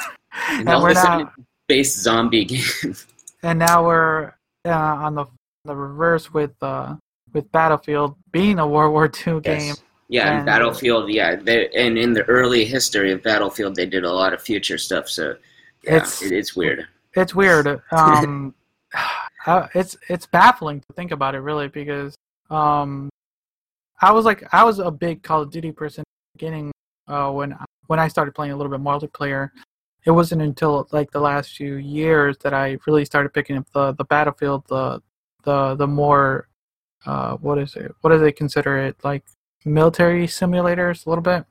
[0.50, 1.28] and all we're of a sudden,
[1.70, 2.96] based zombie game.
[3.44, 4.32] and now we're
[4.66, 4.70] uh,
[5.06, 5.24] on the
[5.64, 6.96] the reverse with uh
[7.32, 9.60] with Battlefield being a World War II game.
[9.60, 9.82] Yes.
[10.08, 11.08] Yeah, and Battlefield.
[11.10, 14.76] Yeah, they, and in the early history of Battlefield, they did a lot of future
[14.78, 15.08] stuff.
[15.08, 15.36] So
[15.84, 16.88] yeah, It's- it, it's weird.
[17.14, 17.66] It's weird.
[17.92, 18.54] Um,
[19.46, 22.16] uh, it's it's baffling to think about it really because
[22.50, 23.08] um,
[24.02, 26.02] I was like I was a big Call of Duty person
[26.34, 26.72] beginning
[27.06, 27.56] uh, when
[27.86, 29.50] when I started playing a little bit multiplayer.
[30.04, 33.92] It wasn't until like the last few years that I really started picking up the
[33.92, 35.02] the Battlefield the
[35.44, 36.48] the the more
[37.06, 39.24] uh, what is it what do they consider it like
[39.64, 41.44] military simulators a little bit.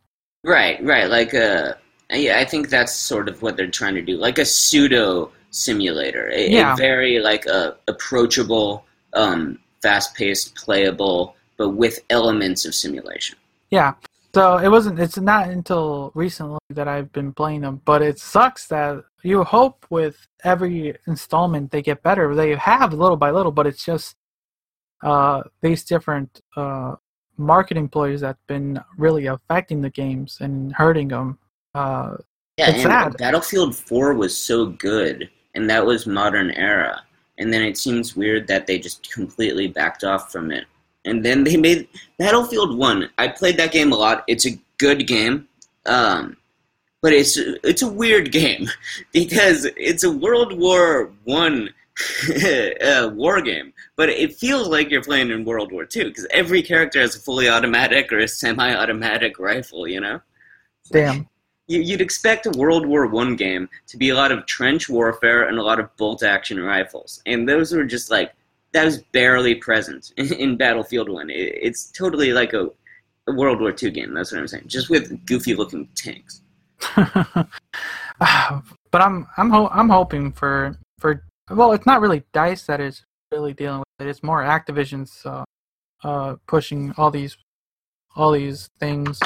[0.43, 1.09] Right, right.
[1.09, 1.73] Like uh,
[2.12, 6.29] yeah, I think that's sort of what they're trying to do, like a pseudo simulator.
[6.33, 6.73] A, Yeah.
[6.73, 13.38] a very like a approachable, um, fast-paced, playable, but with elements of simulation.
[13.69, 13.93] Yeah.
[14.34, 15.00] So it wasn't.
[15.00, 19.86] It's not until recently that I've been playing them, but it sucks that you hope
[19.89, 22.36] with every installment they get better.
[22.36, 24.15] They have little by little, but it's just
[25.04, 26.96] uh, these different uh,
[27.38, 31.39] marketing employees that's been really affecting the games and hurting them.
[31.74, 32.18] Uh,
[32.58, 33.18] Yeah, It's and sad.
[33.18, 37.02] Battlefield 4 was so good, and that was modern era.
[37.38, 40.65] And then it seems weird that they just completely backed off from it.
[41.05, 43.09] And then they made Battlefield 1.
[43.17, 44.23] I played that game a lot.
[44.27, 45.47] It's a good game.
[45.85, 46.38] Um,
[47.01, 48.67] but it's it's a weird game
[49.12, 51.69] because it's a World War One
[52.83, 56.62] uh, war game, but it feels like you're playing in World War Two because every
[56.62, 59.88] character has a fully automatic or a semi-automatic rifle.
[59.88, 60.21] You know,
[60.91, 61.27] damn.
[61.67, 65.47] you, you'd expect a World War One game to be a lot of trench warfare
[65.47, 68.33] and a lot of bolt action rifles, and those were just like
[68.73, 71.29] that was barely present in, in Battlefield One.
[71.29, 72.69] It, it's totally like a,
[73.27, 74.13] a World War Two game.
[74.13, 76.41] That's what I'm saying, just with goofy looking tanks.
[76.95, 77.47] but
[78.93, 83.53] I'm I'm ho- I'm hoping for for well, it's not really Dice that is really
[83.53, 84.10] dealing with it.
[84.10, 85.43] It's more Activision's uh,
[86.03, 87.38] uh, pushing all these
[88.15, 89.19] all these things.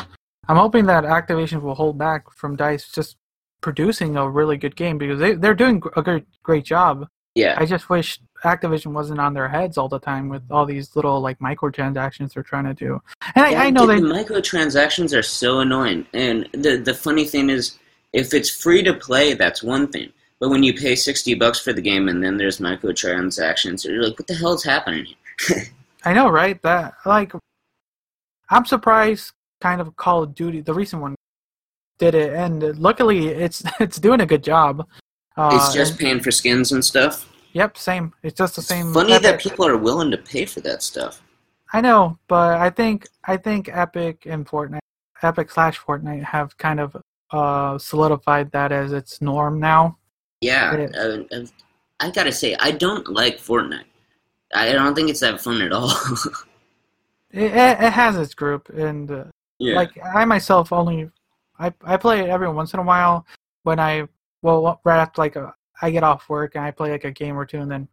[0.47, 3.15] I'm hoping that Activision will hold back from Dice just
[3.61, 7.07] producing a really good game because they they're doing a great great job.
[7.35, 10.95] Yeah, I just wish Activision wasn't on their heads all the time with all these
[10.95, 13.01] little like microtransactions they're trying to do.
[13.35, 16.05] And Yeah, I, I know the, they the microtransactions are so annoying.
[16.13, 17.79] And the the funny thing is,
[18.11, 20.11] if it's free to play, that's one thing.
[20.39, 24.19] But when you pay sixty bucks for the game and then there's microtransactions, you're like,
[24.19, 25.63] what the hell is happening here?
[26.05, 26.61] I know, right?
[26.63, 27.31] That like,
[28.49, 29.31] I'm surprised.
[29.61, 31.15] Kind of Call of Duty, the recent one,
[31.97, 34.85] did it, and luckily it's it's doing a good job.
[35.37, 37.29] Uh, it's just paying for skins and stuff.
[37.53, 38.13] Yep, same.
[38.21, 38.93] It's just the same.
[38.93, 41.21] Funny that people are willing to pay for that stuff.
[41.71, 44.79] I know, but I think I think Epic and Fortnite,
[45.21, 46.95] Epic slash Fortnite, have kind of
[47.31, 49.97] uh, solidified that as its norm now.
[50.41, 51.45] Yeah, It uh, uh,
[51.99, 53.85] I gotta say, I don't like Fortnite.
[54.53, 55.91] I don't think it's that fun at all.
[57.33, 59.23] It, it, it has its group, and uh,
[59.57, 59.75] yeah.
[59.75, 61.09] like I myself only,
[61.57, 63.25] I I play it every once in a while
[63.63, 64.07] when I
[64.43, 65.51] well right after like a,
[65.83, 67.87] I get off work and I play like a game or two and then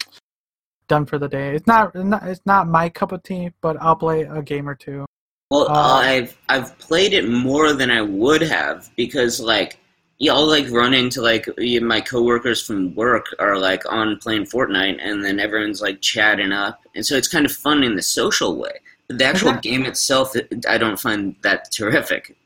[0.88, 1.54] done for the day.
[1.56, 5.04] It's not, it's not my cup of tea, but I'll play a game or two.
[5.50, 9.78] Well, Uh, I've I've played it more than I would have because like
[10.18, 11.48] yeah, I'll like run into like
[11.82, 16.80] my coworkers from work are like on playing Fortnite, and then everyone's like chatting up,
[16.94, 18.74] and so it's kind of fun in the social way.
[19.08, 19.70] But the actual Exactly.
[19.70, 20.36] game itself,
[20.68, 22.36] I don't find that terrific.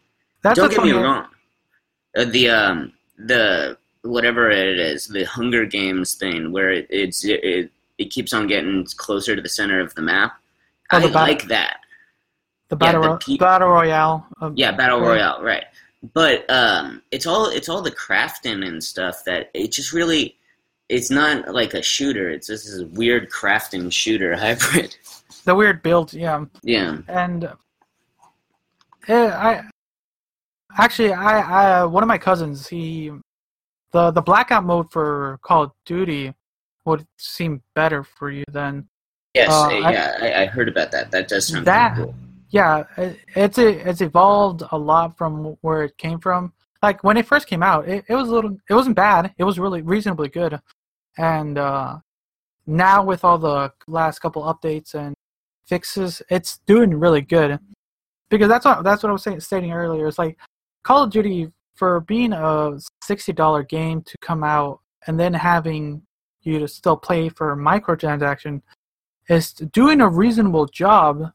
[0.42, 1.26] That's don't get me wrong.
[2.16, 7.70] Uh, the um the whatever it is, the Hunger Games thing, where it, it's it,
[7.98, 10.34] it keeps on getting closer to the center of the map.
[10.92, 11.78] Oh, I the battle- like that.
[12.68, 14.26] The battle the ro- pe- battle royale.
[14.40, 15.08] of- Yeah, battle Right.
[15.08, 15.64] royale, right?
[16.14, 20.36] But um, it's all it's all the crafting and stuff that it just really.
[20.90, 22.28] It's not like a shooter.
[22.28, 24.94] It's just this weird crafting shooter hybrid.
[25.46, 26.44] The weird build, yeah.
[26.62, 26.98] Yeah.
[27.08, 27.50] and
[29.08, 29.62] eh, I
[30.76, 33.10] actually I, I one of my cousins he
[33.94, 36.35] the the blackout mode for Call of Duty
[36.85, 38.72] would seem better for you than
[39.35, 39.50] Yes.
[39.50, 40.18] Uh, uh, yeah.
[40.20, 41.11] I, I heard about that.
[41.11, 42.14] That does sound That- cool.
[42.50, 46.52] yeah it, it's a, it's evolved a lot from where it came from
[46.87, 49.44] like when it first came out it, it was a little it wasn't bad it
[49.44, 50.61] was really reasonably good
[51.18, 51.96] and uh
[52.66, 55.14] now with all the last couple updates and
[55.66, 57.59] fixes it's doing really good
[58.30, 60.07] because that's what that's what I was saying, stating earlier.
[60.09, 60.37] It's like
[60.83, 66.02] Call of Duty for being a sixty dollar game to come out and then having
[66.42, 68.60] you to still play for microtransaction
[69.28, 71.32] is doing a reasonable job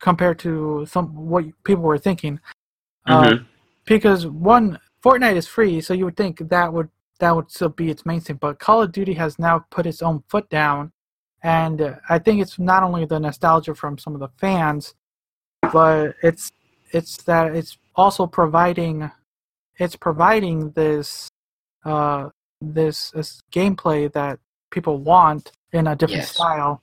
[0.00, 2.40] compared to some what people were thinking.
[3.06, 3.46] Uh, Mhm.
[3.86, 6.88] because one, Fortnite is free, so you would think that would
[7.20, 8.32] that would still be its mainstay.
[8.32, 10.92] But Call of Duty has now put its own foot down,
[11.42, 14.94] and uh, I think it's not only the nostalgia from some of the fans,
[15.72, 16.50] but it's
[16.90, 19.10] it's that it's also providing
[19.78, 21.30] it's providing this
[21.84, 22.28] uh
[22.60, 24.38] this, this gameplay that
[24.70, 26.30] people want in a different Yes.
[26.34, 26.82] style.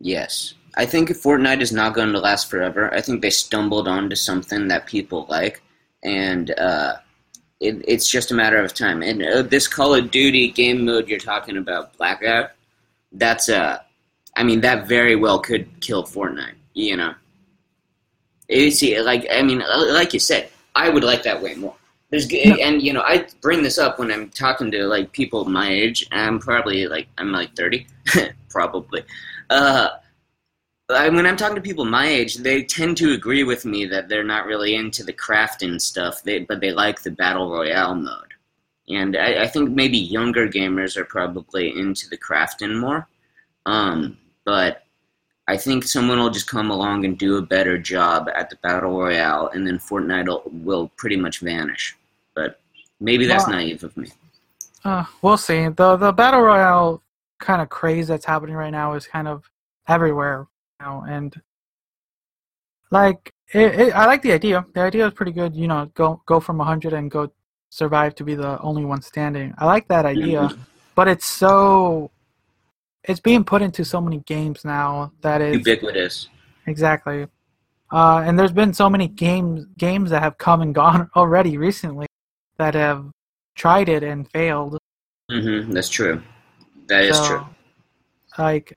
[0.00, 0.54] Yes.
[0.76, 2.92] I think Fortnite is not going to last forever.
[2.92, 5.62] I think they stumbled onto something that people like,
[6.04, 6.96] and uh,
[7.60, 9.02] it, it's just a matter of time.
[9.02, 12.50] And uh, this Call of Duty game mode you're talking about, Blackout,
[13.12, 13.78] that's uh,
[14.36, 16.56] I mean, that very well could kill Fortnite.
[16.74, 17.14] You know,
[18.50, 19.62] you see, like I mean,
[20.00, 21.74] like you said, I would like that way more.
[22.10, 22.54] There's No.
[22.56, 26.06] and you know, I bring this up when I'm talking to like people my age.
[26.12, 27.86] I'm probably like I'm like 30,
[28.48, 29.02] probably.
[29.50, 29.88] Uh,
[30.88, 34.08] I, when I'm talking to people my age, they tend to agree with me that
[34.08, 38.34] they're not really into the crafting stuff, they, but they like the battle royale mode.
[38.88, 43.08] And I, I think maybe younger gamers are probably into the crafting more.
[43.66, 44.85] Um, but
[45.48, 48.98] I think someone will just come along and do a better job at the battle
[48.98, 51.96] royale, and then Fortnite will, will pretty much vanish.
[52.34, 52.60] But
[53.00, 54.08] maybe that's Well- naive of me.
[54.84, 55.68] Uh, we'll see.
[55.68, 57.02] the The battle royale
[57.38, 59.48] kind of craze that's happening right now is kind of
[59.88, 60.46] everywhere
[60.80, 61.34] now, and
[62.90, 64.64] like it, it, I like the idea.
[64.74, 65.54] The idea is pretty good.
[65.56, 67.30] You know, go go from hundred and go
[67.70, 69.54] survive to be the only one standing.
[69.58, 70.58] I like that idea, Mhm.
[70.94, 72.10] but it's so
[73.06, 76.28] it's being put into so many games now that it's Ubiquitous.
[76.66, 77.26] exactly.
[77.92, 82.06] Uh, and there's been so many games games that have come and gone already recently
[82.58, 83.06] that have
[83.54, 84.78] tried it and failed.
[85.30, 85.70] Mm-hmm.
[85.72, 86.22] that's true.
[86.88, 87.46] That is So, true.
[88.38, 88.76] Like,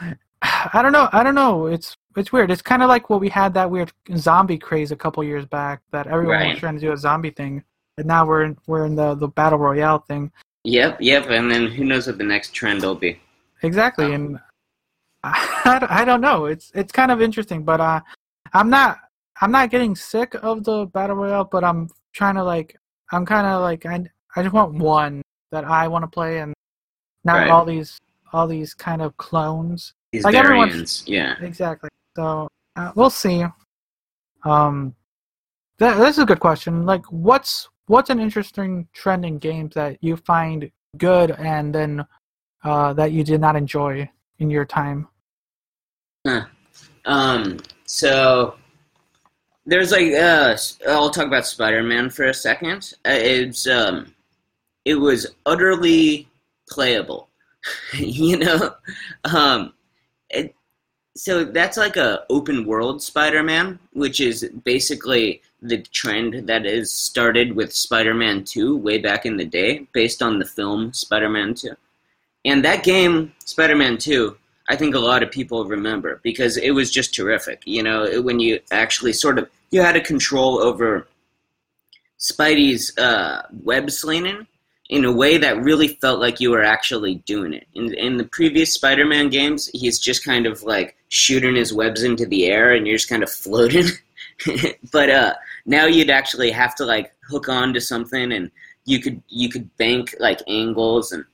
[0.42, 1.08] I don't know.
[1.12, 1.66] I don't know.
[1.66, 2.50] It's it's weird.
[2.50, 5.80] It's kind of like what we had that weird zombie craze a couple years back
[5.92, 6.50] that everyone Right.
[6.52, 7.62] was trying to do a zombie thing,
[7.98, 10.30] and now we're in, we're in the the battle royale thing.
[10.66, 13.20] Yep, yep, and then who knows what the next trend will be.
[13.62, 14.12] Exactly, Oh.
[14.12, 14.40] and
[15.22, 16.46] I, don't- I don't know.
[16.46, 18.00] It's it's kind of interesting, but uh,
[18.52, 18.98] I'm not
[19.40, 22.76] I'm not getting sick of the battle royale, but I'm trying to like
[23.12, 26.52] I'm kind of like I I just want one that I want to play, and
[27.24, 27.50] not Right.
[27.50, 27.98] all these
[28.32, 29.94] all these kind of clones.
[30.12, 31.36] These Like everyone's- variants, yeah.
[31.46, 31.90] Exactly.
[32.16, 33.44] So uh, we'll see.
[34.44, 34.94] Um,
[35.78, 36.86] th- this is a good question.
[36.86, 42.04] Like, what's what's an interesting trend in games that you find good and then
[42.64, 45.08] uh, that you did not enjoy in your time?
[47.04, 48.56] Um, so
[49.64, 50.56] there's like uh,
[50.88, 52.94] I'll talk about Spider-Man for a second.
[53.06, 54.14] Uh, It's um,
[54.84, 56.28] it was utterly
[56.68, 57.28] playable,
[57.94, 58.74] you know.
[59.24, 59.72] Um,
[61.16, 67.56] so that's like a open world Spider-Man, which is basically the trend that is started
[67.56, 71.70] with Spider-Man 2 way back in the day, based on the film Spider-Man 2.
[72.44, 74.36] And that game, Spider-Man 2,
[74.68, 77.62] I think a lot of people remember because it was just terrific.
[77.64, 81.08] You know, when you actually sort of you had a control over
[82.18, 84.46] Spidey's uh, web slinging
[84.88, 87.66] in a way that really felt like you were actually doing it.
[87.74, 92.26] In in the previous Spider-Man games, he's just kind of like shooting his webs into
[92.26, 93.86] the air, and you're just kind of floating.
[94.92, 98.50] but uh, now you'd actually have to like hook on to something, and
[98.84, 101.24] you could you could bank like angles, and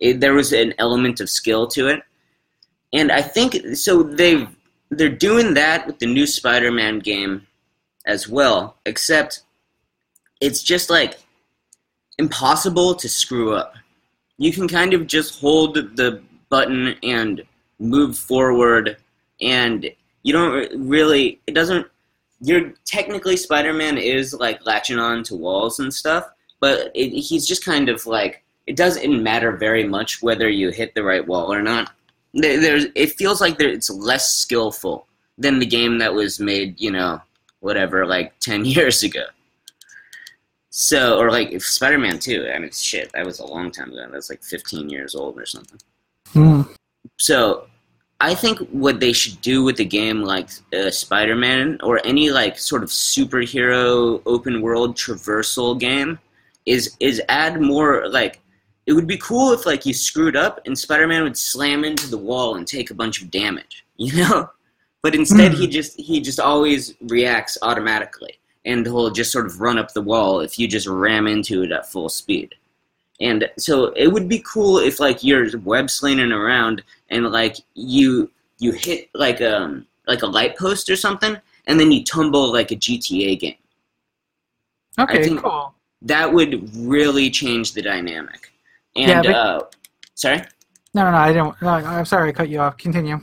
[0.00, 2.02] it, there was an element of skill to it.
[2.92, 4.02] And I think so.
[4.02, 4.46] They
[4.90, 7.46] they're doing that with the new Spider-Man game
[8.04, 9.42] as well, except
[10.42, 11.21] it's just like
[12.26, 13.74] impossible to screw up.
[14.38, 17.42] You can kind of just hold the button and
[17.78, 18.96] move forward,
[19.40, 19.90] and
[20.22, 20.54] you don't
[20.88, 21.40] really.
[21.46, 21.86] It doesn't.
[22.40, 26.24] You're technically Spider-Man is like latching on to walls and stuff,
[26.60, 30.94] but it, he's just kind of like it doesn't matter very much whether you hit
[30.94, 31.92] the right wall or not.
[32.34, 35.06] There- There's, it feels like there, it's less skillful
[35.38, 37.20] than the game that was made, you know,
[37.60, 39.24] whatever, like ten years ago.
[40.74, 42.50] So, or like if Spider-Man Two.
[42.52, 43.98] I mean, shit, that was a long time ago.
[43.98, 45.78] That was like 15 years old or something.
[46.32, 46.62] Hmm.
[47.18, 47.66] So,
[48.20, 52.58] I think what they should do with a game like uh, Spider-Man or any like
[52.58, 56.18] sort of superhero open world traversal game
[56.64, 58.40] is is add more like
[58.86, 62.16] it would be cool if like you screwed up and Spider-Man would slam into the
[62.16, 64.48] wall and take a bunch of damage, you know?
[65.02, 65.60] But instead Hmm.
[65.60, 70.00] he just he just always reacts automatically and he'll just sort of run up the
[70.02, 72.54] wall if you just ram into it at full speed.
[73.20, 78.30] And so it would be cool if like you're web slinging around and like you
[78.58, 82.70] you hit like um like a light post or something and then you tumble like
[82.72, 83.56] a GTA game.
[84.98, 85.74] Okay, cool.
[86.02, 88.52] That would really change the dynamic.
[88.96, 89.60] And Yeah, but- uh
[90.14, 90.42] sorry?
[90.94, 91.16] No, no, no.
[91.16, 91.62] I don't.
[91.62, 92.28] No, I'm sorry.
[92.28, 92.76] I cut you off.
[92.76, 93.18] Continue.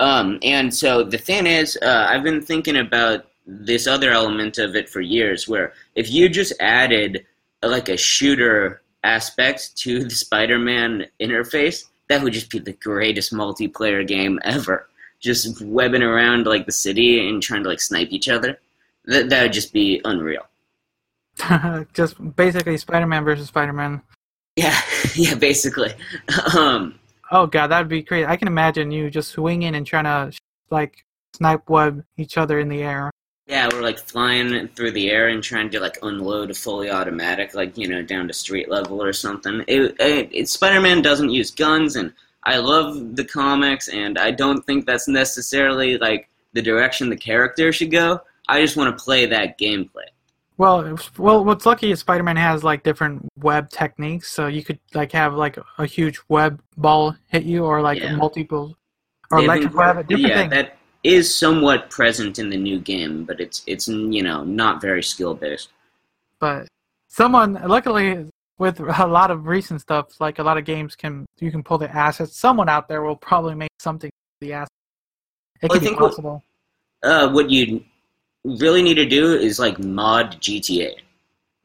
[0.00, 4.74] Um, and so the thing is, uh, I've been thinking about this other element of
[4.74, 7.24] it for years, where if you just added
[7.62, 14.06] like a shooter aspect to the Spider-Man interface, that would just be the greatest multiplayer
[14.06, 14.88] game ever.
[15.20, 18.58] Just webbing around like the city and trying to like snipe each other.
[19.06, 20.46] That that would just be unreal.
[21.94, 24.00] Just basically Spider-Man versus Spider-Man.
[24.56, 24.80] Yeah,
[25.14, 25.92] yeah, basically.
[26.56, 26.94] Um,
[27.30, 28.26] Oh god, that'd be crazy.
[28.26, 30.36] I can imagine you just swinging and trying to
[30.70, 31.04] like
[31.34, 33.10] snipe web each other in the air.
[33.46, 37.54] Yeah, we're like flying through the air and trying to like unload a fully automatic,
[37.54, 39.62] like you know, down to street level or something.
[39.68, 42.12] It, it, it Spider-Man doesn't use guns, and
[42.44, 47.70] I love the comics, and I don't think that's necessarily like the direction the character
[47.70, 48.20] should go.
[48.48, 50.08] I just want to play that gameplay.
[50.56, 55.12] Well, well, what's lucky is Spider-Man has like different web techniques, so you could like
[55.12, 58.16] have like a huge web ball hit you, or like Yeah.
[58.16, 58.74] multiple,
[59.30, 60.50] or electric web, different yeah, things.
[60.52, 65.02] that is somewhat present in the new game, but it's it's you know not very
[65.02, 65.68] skill based.
[66.40, 66.66] but
[67.08, 68.26] someone luckily
[68.58, 71.78] with a lot of recent stuff like a lot of games can you can pull
[71.78, 74.70] the assets someone out there will probably make something with the assets
[75.62, 76.42] it Well, be think what- possible
[77.02, 77.84] uh, what you
[78.44, 80.94] really need to do is like mod GTA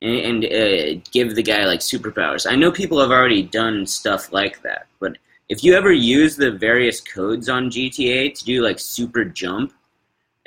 [0.01, 2.49] and, and uh, give the guy like superpowers.
[2.49, 5.17] I know people have already done stuff like that, but
[5.49, 9.73] if you ever use the various codes on GTA to do like super jump,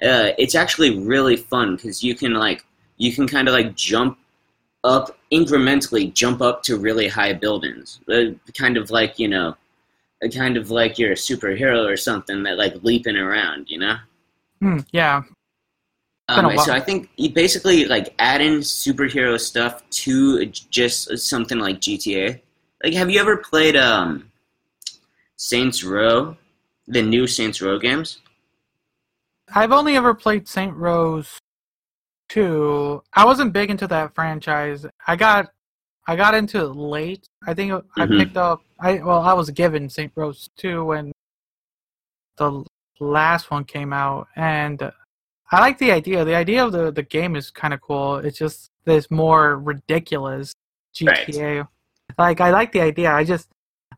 [0.03, 2.65] uh, it's actually really fun because you can like
[2.99, 4.19] you can kind of like jump
[4.85, 8.25] up incrementally, jump up to really high buildings, uh,
[8.59, 9.57] kind of like you know.
[10.25, 13.97] uh, Kind of like you're a superhero or something that like leaping around, you know.
[14.61, 15.23] Hmm, yeah
[16.29, 16.73] Um, so.
[16.73, 22.41] I think you basically like adding superhero stuff to just something like GTA.
[22.83, 24.32] Like, have you ever played um,
[25.47, 26.37] Saints Row,
[26.87, 28.21] the new Saints Row games?
[29.55, 31.23] i've only ever played Saints Row
[32.29, 35.53] 2 i wasn't big into that franchise i got
[36.07, 38.19] i got into it late i think i Mhm.
[38.21, 41.13] picked up i well i was given Saints Row 2 when
[42.37, 42.65] the
[43.01, 44.79] last one came out and
[45.55, 46.25] I like the idea.
[46.25, 48.17] The idea of the, the game is kind of cool.
[48.17, 50.55] It's just this more ridiculous
[50.95, 51.69] GTA.
[52.17, 53.13] Like I like the idea.
[53.13, 53.49] I just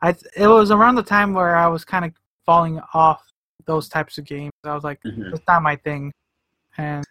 [0.04, 2.12] I it was around the time where I was kind of
[2.44, 3.22] falling off
[3.64, 4.52] those types of games.
[4.62, 5.32] I was like, Mhm.
[5.32, 6.12] it's not my thing.
[6.76, 7.04] And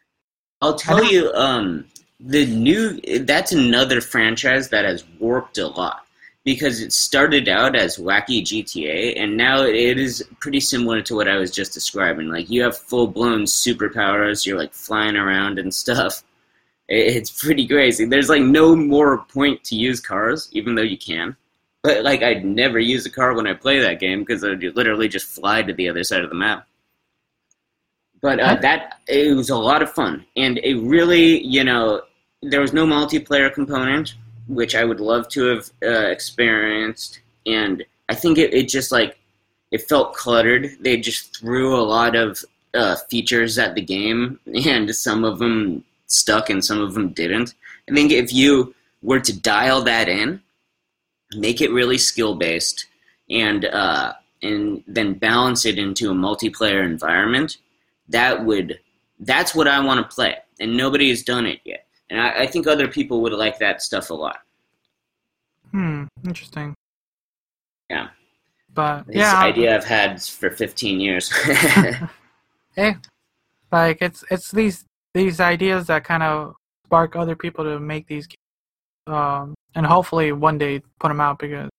[0.61, 1.85] I'll tell you, um,
[2.19, 6.05] the new that's another franchise that has warped a lot
[6.43, 11.27] because it started out as wacky GTA, and now it is pretty similar to what
[11.27, 12.27] I was just describing.
[12.29, 16.23] Like you have full blown superpowers, you're like flying around and stuff.
[16.89, 18.03] It's pretty crazy.
[18.05, 21.35] There's like no more point to use cars, even though you can.
[21.83, 25.09] But like I'd never use a car when I play that game because I'd literally
[25.09, 26.65] just fly to the other side of the map.
[28.21, 32.01] But uh, that it was a lot of fun, and it really, you know,
[32.41, 34.13] there was no multiplayer component,
[34.47, 39.19] which I would love to have uh, experienced, and I think it, it just like
[39.71, 40.77] it felt cluttered.
[40.79, 42.39] They just threw a lot of
[42.73, 47.55] uh, features at the game, and some of them stuck and some of them didn't.
[47.89, 50.41] I think if you were to dial that in,
[51.35, 52.87] make it really skill based,
[53.29, 57.57] and uh, and then balance it into a multiplayer environment,
[58.09, 58.79] that would
[59.19, 61.87] that's what I want to play, and nobody has done it yet.
[62.09, 64.39] And I, I think other people would like that stuff a lot.
[65.71, 66.75] hmm, interesting.
[67.89, 68.09] Yeah.
[68.73, 71.31] But This yeah, idea I've had for 15 years.
[72.75, 72.95] hey,
[73.71, 76.55] like it's it's these these ideas that kind of
[76.85, 78.42] spark other people to make these, games.
[79.07, 81.69] Um, and hopefully one day put them out because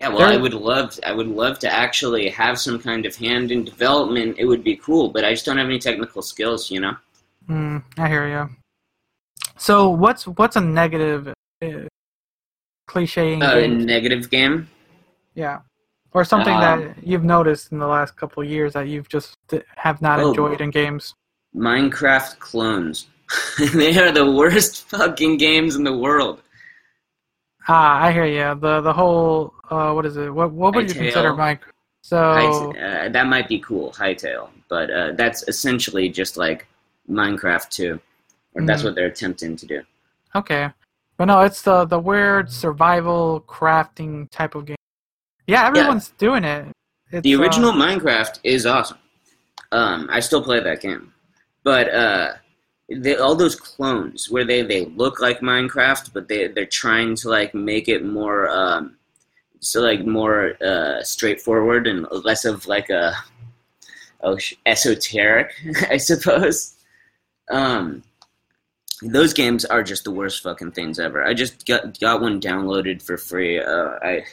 [0.00, 3.52] yeah, well, I would love I would love to actually have some kind of hand
[3.52, 4.36] in development.
[4.38, 6.96] It would be cool, but I just don't have any technical skills, you know.
[7.48, 8.48] mm, I hear you.
[9.58, 11.28] So what's what's a negative
[11.62, 11.68] uh,
[12.86, 14.70] cliche in Uh, a negative game.
[15.34, 15.60] Yeah.
[16.12, 19.36] Or something Um, that you've noticed in the last couple of years that you've just
[19.76, 20.30] have not Oh.
[20.30, 21.14] enjoyed in games.
[21.54, 23.06] Minecraft clones.
[23.74, 26.42] they are the worst fucking games in the world.
[27.68, 28.58] Ah, I hear you.
[28.60, 30.32] The the whole uh, what is it?
[30.32, 31.62] What what would you consider Mike?
[32.02, 36.66] So Hight- uh, that might be cool, Hytale, but uh, that's essentially just like
[37.10, 38.00] Minecraft 2,
[38.54, 38.84] or that's Mhm.
[38.86, 39.82] what they're attempting to do.
[40.34, 40.70] okay,
[41.18, 44.76] but no, it's the the weird survival crafting type of game.
[45.46, 46.68] Yeah, everyone's doing it.
[47.12, 48.98] It's, The uh, original Minecraft is awesome.
[49.72, 51.12] Um, I still play that game,
[51.64, 52.32] but uh,
[52.90, 57.28] they, all those clones where they, they look like Minecraft, but they they're trying to
[57.28, 58.96] like make it more um,
[59.60, 63.14] so like more uh, straightforward and less of like a
[64.22, 65.52] oh esoteric,
[65.90, 66.74] I suppose.
[67.50, 68.02] Um,
[69.02, 71.24] those games are just the worst fucking things ever.
[71.24, 73.58] I just got got one downloaded for free.
[73.58, 74.24] Uh, I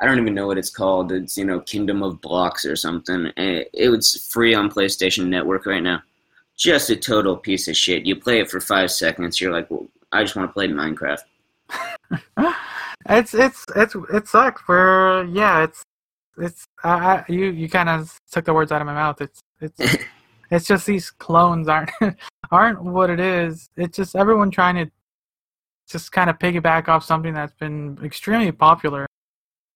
[0.00, 1.12] I don't even know what it's called.
[1.12, 3.30] It's you know Kingdom of Blocks or something.
[3.36, 6.02] It, it was free on PlayStation Network right now.
[6.60, 8.04] Just a total piece of shit.
[8.04, 11.20] You play it for five seconds, you're like, well, I just want to play Minecraft.
[13.08, 15.84] it's it's it's it sucks for yeah it's
[16.36, 19.40] it's I, I you you kind of took the words out of my mouth it's
[19.60, 19.96] it's
[20.50, 21.90] it's just these clones aren't
[22.50, 24.90] aren't what it is it's just everyone trying to
[25.88, 29.06] just kind of piggyback off something that's been extremely popular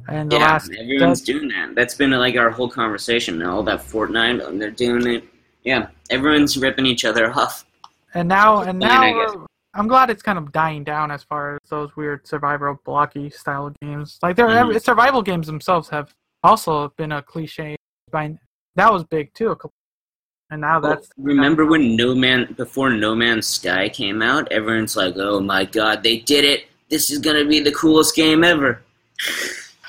[0.09, 1.75] And the yeah, last everyone's doing that.
[1.75, 3.43] That's been like our whole conversation.
[3.43, 5.25] All that Fortnite, and they're doing it.
[5.65, 7.65] Yeah, everyone's ripping each other off.
[8.15, 9.47] and now and I mean, now I guess- we're-
[9.77, 13.73] I'm glad it's kind of dying down as far as those weird survival blocky style
[13.83, 14.19] games.
[14.23, 14.81] Like they're Mhm.
[14.81, 17.75] survival games themselves have also been a cliche.
[18.13, 18.39] By
[18.77, 19.73] that was big too, a couple,
[20.51, 24.47] and now Well, that's remember when No Man before No Man's Sky came out?
[24.53, 26.67] Everyone's like, "Oh my god, they did it!
[26.91, 28.81] This is gonna be the coolest game ever."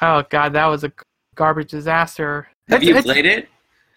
[0.01, 0.91] oh god, that was a
[1.35, 2.47] garbage disaster.
[2.69, 3.49] Have It's- you it's- played it?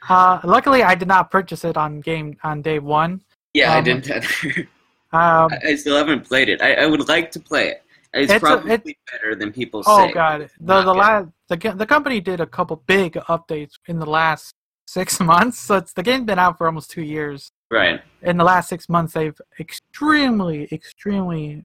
[0.09, 3.21] Uh, luckily, I did not purchase it on game on day one.
[3.55, 4.11] Yeah, I um, didn't.
[4.11, 4.69] either.
[5.11, 6.61] Um, I I still haven't played it.
[6.61, 7.83] I, I would like to play it.
[8.13, 10.11] It's, It's a- probably it- better than people oh say.
[10.11, 14.05] Oh god, the the last the the company did a couple big updates in the
[14.05, 14.55] last
[14.87, 15.59] six months.
[15.61, 17.51] So it's the game's been out for almost two years.
[17.71, 18.01] Right.
[18.23, 21.65] in the last six months they've extremely extremely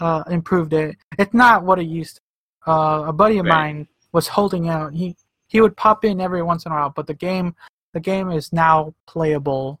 [0.00, 2.20] uh, improved it it's not what it used
[2.64, 3.74] to uh, a buddy of Right.
[3.74, 5.16] mine was holding out he
[5.48, 7.54] he would pop in every once in a while but the game
[7.92, 9.80] the game is now playable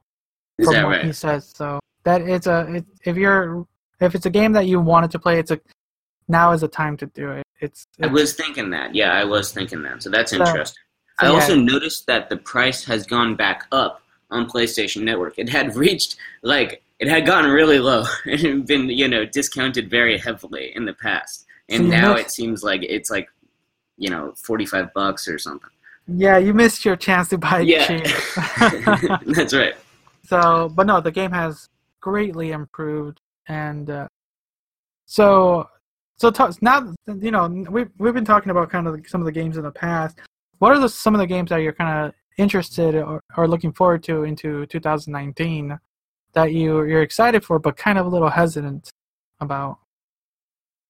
[0.58, 3.66] Is from that what he says so that it's a it, if you're
[4.00, 5.60] if it's a game that you wanted to play it's a
[6.28, 8.94] now is the time to do it it's, I was thinking that.
[8.94, 10.02] Yeah, I was thinking that.
[10.02, 10.82] So that's So- interesting.
[11.20, 11.34] so I yeah.
[11.34, 14.00] also noticed that the price has gone back up
[14.30, 15.38] on PlayStation Network.
[15.38, 20.16] It had reached like it had gotten really low and been you know discounted very
[20.16, 23.28] heavily in the past, and So now missed- it seems like it's like
[23.98, 25.68] you know forty five bucks or something.
[26.06, 27.86] Yeah you missed your chance to buy it Yeah.
[27.86, 29.74] cheap that's right.
[30.30, 31.68] So, but no, the game has
[32.00, 34.06] greatly improved, and uh,
[35.06, 35.68] so
[36.18, 39.32] so ta now you know we've we've been talking about kind of some of the
[39.32, 40.20] games in the past.
[40.58, 43.72] What are the some of the games that you're kind of interested or, or looking
[43.72, 45.78] forward to into 2019
[46.34, 48.88] that you you're excited for, but kind of a little hesitant
[49.40, 49.78] about?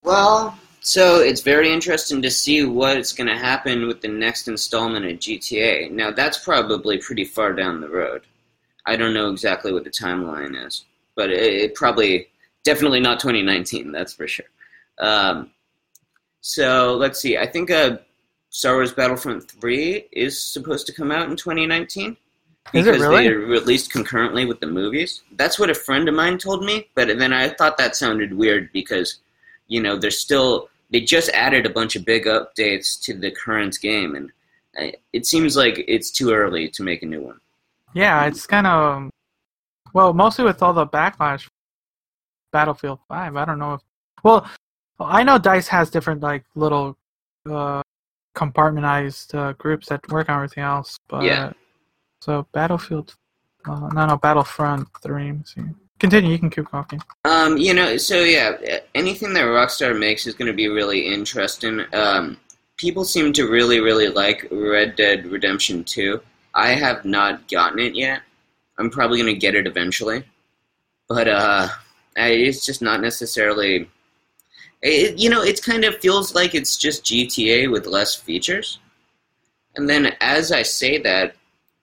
[0.02, 5.04] Well, so it's very interesting to see what's going to happen with the next installment
[5.04, 5.90] of GTA.
[5.90, 8.22] Now that's probably pretty far down the road.
[8.86, 12.28] I don't know exactly what the timeline is, but it, it probably
[12.64, 13.92] definitely not 2019.
[13.92, 14.46] That's for sure.
[14.98, 15.50] Um,
[16.40, 17.36] so let's see.
[17.36, 17.98] I think uh,
[18.50, 22.16] Star Wars Battlefront 3 is supposed to come out in 2019
[22.72, 23.28] Is it because really?
[23.28, 25.22] they released concurrently with the movies.
[25.32, 28.72] That's what a friend of mine told me, but then I thought that sounded weird
[28.72, 29.18] because
[29.70, 33.78] you know they're still they just added a bunch of big updates to the current
[33.80, 34.30] game, and
[35.12, 37.40] it seems like it's too early to make a new one.
[37.94, 39.10] Yeah, it's kind of
[39.94, 41.46] well, mostly with all the backlash.
[42.52, 43.36] Battlefield Five.
[43.36, 43.80] I don't know if
[44.24, 44.44] well,
[44.98, 46.96] I know Dice has different like little
[47.48, 47.82] uh,
[48.34, 51.52] compartmentalized uh, groups that work on everything else, but Yeah.
[52.20, 53.14] so Battlefield.
[53.64, 55.32] Uh, no, no, Battlefront Three.
[56.00, 56.32] Continue.
[56.32, 57.00] You can keep talking.
[57.26, 61.84] Um, you know, so yeah, anything that Rockstar makes is going to be really interesting.
[61.92, 62.38] Um,
[62.78, 66.20] people seem to really, really like Red Dead Redemption 2.
[66.54, 68.22] I have not gotten it yet.
[68.78, 70.24] I'm probably going to get it eventually.
[71.06, 71.68] But, uh,
[72.16, 73.88] it's just not necessarily.
[74.82, 78.78] It, you know, it kind of feels like it's just GTA with less features.
[79.76, 81.36] And then as I say that,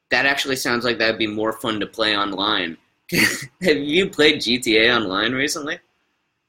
[0.09, 2.77] that actually sounds like that'd be more fun to play online.
[3.61, 5.79] Have you played GTA Online recently?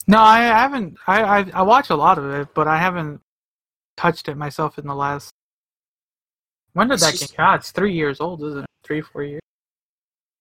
[0.06, 0.96] No, I haven't.
[1.06, 3.20] I, I I watch a lot of it, but I haven't
[3.96, 5.30] touched it myself in the last.
[6.72, 7.36] When did It's that just- game?
[7.36, 8.66] God, it's three years old, isn't it?
[8.84, 9.40] Three, four years.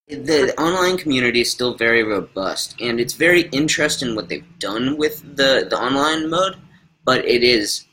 [0.07, 5.21] The online community is still very robust, and it's very interesting what they've done with
[5.35, 6.55] the the online mode.
[7.03, 7.85] But it is,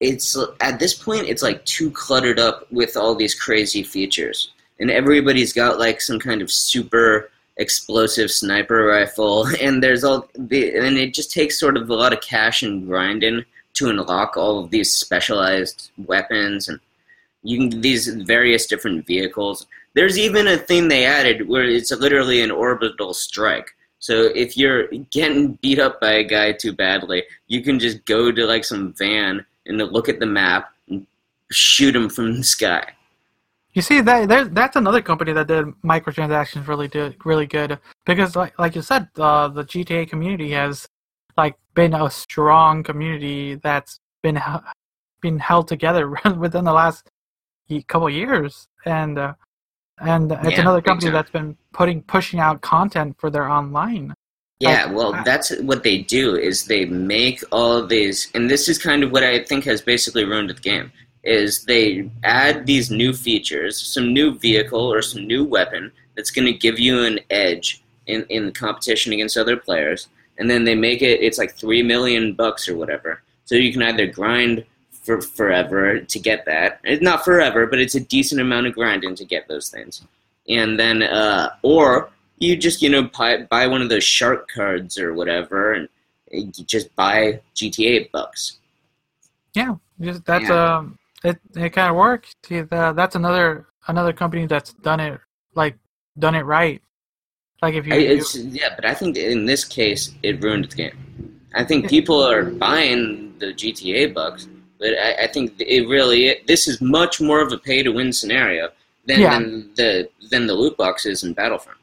[0.00, 4.90] it's at this point, it's like too cluttered up with all these crazy features, and
[4.90, 10.96] everybody's got like some kind of super explosive sniper rifle, and there's all the, and
[10.96, 13.44] it just takes sort of a lot of cash and grinding
[13.74, 16.78] to unlock all of these specialized weapons and
[17.42, 19.66] you can these various different vehicles.
[19.94, 23.70] There's even a thing they added where it's literally an orbital strike.
[23.98, 28.32] So if you're getting beat up by a guy too badly, you can just go
[28.32, 31.06] to like some van and look at the map and
[31.50, 32.94] shoot him from the sky.
[33.74, 38.36] You see that there, that's another company that did microtransactions really did really good because
[38.36, 40.86] like like you said, uh, the GTA community has
[41.38, 44.38] like been a strong community that's been
[45.22, 47.08] been held together within the last
[47.88, 49.34] couple years, and uh,
[49.98, 54.14] and it's Yeah, another company that's been putting pushing out content for their online.
[54.60, 58.78] Yeah, well, that's what they do is they make all of these, and this is
[58.78, 60.92] kind of what I think has basically ruined the game.
[61.24, 66.46] Is they add these new features, some new vehicle or some new weapon that's going
[66.46, 70.08] to give you an edge in in the competition against other players,
[70.38, 73.22] and then they make it it's like three million bucks or whatever.
[73.44, 77.96] So you can either grind for forever to get that, it's not forever, but it's
[77.96, 80.02] a decent amount of grinding to get those things,
[80.48, 82.10] and then uh, or
[82.42, 85.88] you just you know buy, buy one of those shark cards or whatever and
[86.32, 88.58] you just buy gta bucks
[89.54, 90.76] Yeah, that's Yeah.
[90.76, 92.34] um, it it kind of works.
[92.44, 95.20] See, the, that's another another company that's done it
[95.54, 95.76] like
[96.18, 96.80] done it right.
[97.62, 100.98] Like if you, you- yeah but i think in this case it ruined the game
[101.54, 104.48] i think people are buying the gta bucks
[104.80, 108.12] but i, I think it really this is much more of a pay to win
[108.12, 108.70] scenario
[109.06, 109.38] than, Yeah.
[109.38, 111.78] than the than the loot boxes in battlefront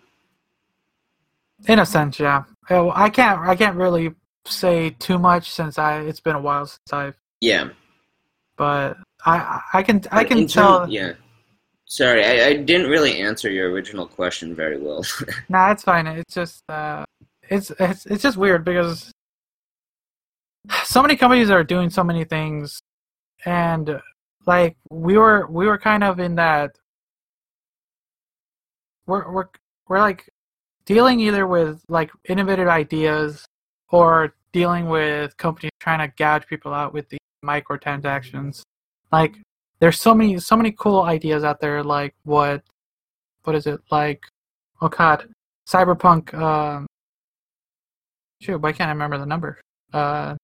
[1.68, 2.44] In a sense, yeah.
[2.70, 4.12] I can't I can't really
[4.46, 7.70] say too much since I it's been a while since I've yeah
[8.58, 11.14] but I I can I can tell term- yeah
[11.86, 15.04] sorry I, I didn't really answer your original question very well
[15.50, 16.08] Nah, it's fine.
[16.08, 17.06] It's just uh
[17.50, 19.12] it's it's it's just weird because
[20.84, 22.80] so many companies are doing so many things
[23.46, 24.00] and
[24.46, 26.72] like we were we were kind of in that
[29.08, 29.48] we're we're
[29.88, 30.30] we're like
[30.86, 33.46] dealing either with like innovative ideas
[33.90, 38.62] or dealing with companies trying to gouge people out with the microtransactions.
[39.12, 39.36] Like
[39.80, 42.62] there's so many so many cool ideas out there like what
[43.44, 43.80] what is it?
[43.92, 44.24] Like
[44.82, 45.28] oh god
[45.68, 46.88] cyberpunk um
[48.42, 49.60] shoot why can't i remember the number?
[49.94, 50.36] Uh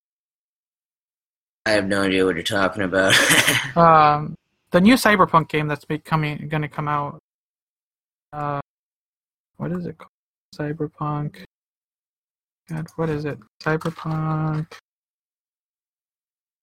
[1.66, 3.14] i have no idea what you're talking about.
[3.76, 4.36] um
[4.72, 7.20] the new cyberpunk game that's becoming going to come out
[8.34, 8.60] uh
[9.58, 10.10] what is it called?
[10.56, 11.44] Cyberpunk.
[12.70, 13.38] God what is it?
[13.62, 14.68] Cyberpunk.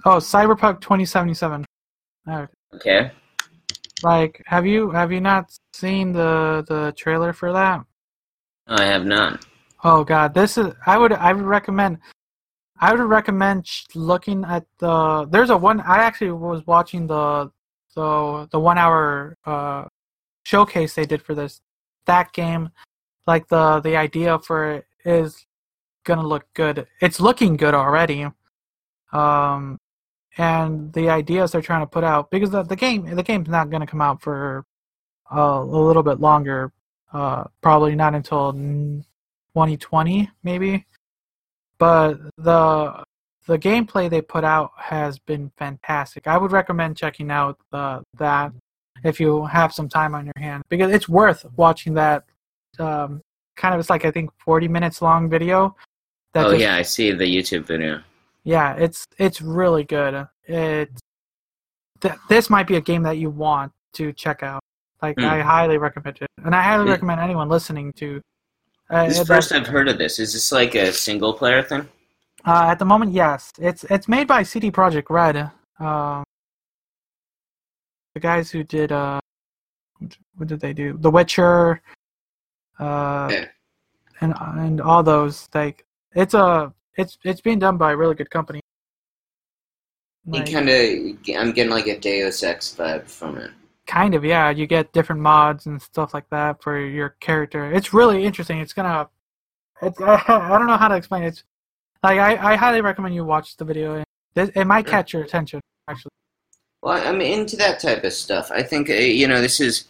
[0.05, 1.64] Oh cyberpunk 2077
[2.74, 3.10] okay
[4.02, 7.80] Like, have you have you not seen the the trailer for that?
[8.66, 9.44] I have not.
[9.84, 11.98] Oh god, this is I would I would recommend
[12.80, 17.50] I would recommend looking at the there's a one I actually was watching the
[17.94, 19.84] the the 1 hour uh
[20.44, 21.60] showcase they did for this
[22.06, 22.70] that game
[23.26, 25.46] like the the idea for it is
[26.04, 26.86] going to look good.
[27.00, 28.26] It's looking good already.
[29.12, 29.78] Um
[30.38, 33.70] and the ideas they're trying to put out because the, the game the game's not
[33.70, 34.64] going to come out for
[35.34, 36.72] uh, a little bit longer
[37.12, 40.86] uh probably not until 2020 maybe.
[41.78, 43.02] But the
[43.46, 46.26] the gameplay they put out has been fantastic.
[46.26, 48.52] I would recommend checking out the, that
[49.04, 52.24] if you have some time on your hand because it's worth watching that
[52.78, 53.20] um,
[53.56, 55.76] kind of it's like i think 40 minutes long video
[56.32, 58.00] that oh just, yeah i see the youtube video
[58.45, 61.01] yeah it's it's really good it's
[62.01, 64.62] th- this might be a game that you want to check out
[65.01, 65.24] like mm.
[65.24, 66.90] i highly recommend it and i highly mm.
[66.90, 68.20] recommend anyone listening to
[68.93, 70.18] uh, this first I've heard of this.
[70.18, 71.88] Is this like a single player thing?
[72.45, 73.51] Uh, at the moment, yes.
[73.59, 75.51] It's it's made by CD Projekt Red.
[75.78, 76.22] Um,
[78.12, 79.18] the guys who did uh,
[80.36, 80.99] what did they do?
[80.99, 81.80] The Witcher.
[82.78, 83.45] Uh, yeah.
[84.20, 88.30] and and all those like it's a it's it's being done by a really good
[88.30, 88.61] company.
[90.26, 93.51] Like, kind of, I'm getting like a Deus Ex vibe from it.
[93.86, 94.51] Kind of, yeah.
[94.51, 97.72] You get different mods and stuff like that for your character.
[97.72, 98.61] It's really interesting.
[98.61, 99.09] It's gonna.
[99.80, 101.28] It's, I, I don't know how to explain it.
[101.28, 101.45] It's
[102.03, 104.05] like I, I highly recommend you watch the video.
[104.36, 106.11] It, it might catch your attention actually.
[106.82, 108.51] Well, I'm into that type of stuff.
[108.51, 109.84] I think uh, you know this is.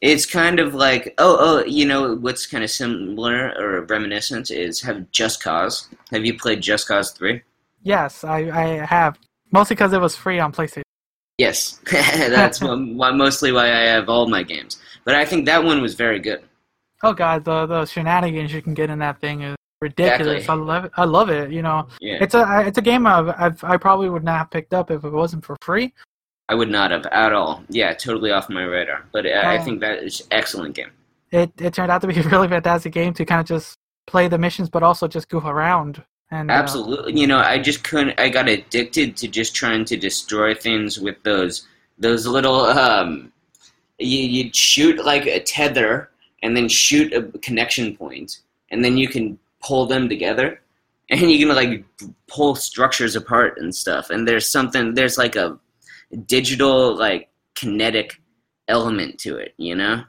[0.00, 4.80] It's kind of like oh oh you know what's kind of similar or reminiscent is
[4.82, 5.88] have Just Cause.
[6.10, 7.42] Have you played Just Cause three?
[7.82, 9.18] Yes, I I have
[9.52, 10.82] mostly because it was free on PlayStation.
[11.38, 14.78] Yes, that's mostly why I have all my games.
[15.04, 16.42] But I think that one was very good.
[17.02, 20.42] Oh god, the the shenanigans you can get in that thing is ridiculous.
[20.42, 20.48] Exactly.
[20.48, 20.92] I love it.
[20.96, 21.50] I love it.
[21.50, 22.18] You know, yeah.
[22.20, 25.04] it's a it's a game I've, I've I probably would not have picked up if
[25.04, 25.92] it wasn't for free.
[26.50, 27.62] I would not have at all.
[27.68, 29.06] Yeah, totally off my radar.
[29.12, 29.62] But I, I oh.
[29.62, 30.90] think that is excellent game.
[31.30, 34.26] It it turned out to be a really fantastic game to kind of just play
[34.26, 36.02] the missions, but also just goof around.
[36.32, 38.18] And, uh, Absolutely, uh, you know, I just couldn't.
[38.18, 42.62] I got addicted to just trying to destroy things with those those little.
[42.62, 43.32] Um,
[44.00, 46.10] you you'd shoot like a tether
[46.42, 48.40] and then shoot a connection point,
[48.72, 50.60] and then you can pull them together,
[51.10, 51.84] and you can like
[52.26, 54.10] pull structures apart and stuff.
[54.10, 54.94] And there's something.
[54.94, 55.56] There's like a
[56.26, 58.20] digital like kinetic
[58.68, 60.04] element to it, you know.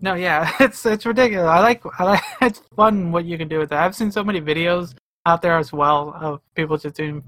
[0.00, 1.48] No, yeah, it's it's ridiculous.
[1.48, 3.82] I like I like it's fun what you can do with that.
[3.82, 4.94] I've seen so many videos
[5.26, 7.22] out there as well of people just doing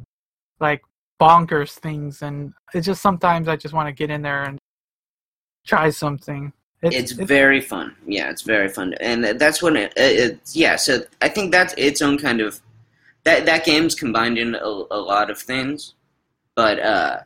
[0.61, 0.83] like
[1.21, 4.59] bonkers things, and it's just sometimes I just want to get in there and
[5.67, 6.53] try something.
[6.83, 7.95] It's, it's, it's very fun.
[8.07, 10.77] Yeah, it's very fun, and that's when it, it's yeah.
[10.77, 12.61] So I think that's its own kind of
[13.25, 15.95] that that game's combined in a, a lot of things,
[16.57, 17.21] but uh,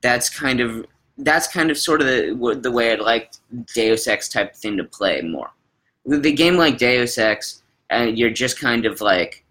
[0.00, 0.86] that's kind of
[1.18, 3.32] that's kind of sort of the the way I'd like
[3.74, 5.50] Deus Ex type thing to play more.
[6.06, 9.44] The game like Deus Ex, and uh, you're just kind of like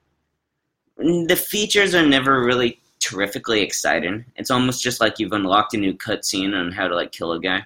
[0.97, 4.25] the features are never really terrifically exciting.
[4.35, 7.39] It's almost just like you've unlocked a new cutscene on how to like kill a
[7.39, 7.63] guy.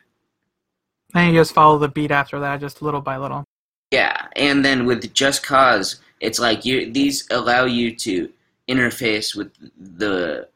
[1.16, 3.46] And you just follow the beat after that, just little by little.
[3.92, 8.32] Yeah, and then with Just Cause, it's like you these allow you to
[8.68, 9.52] interface with
[10.00, 10.48] the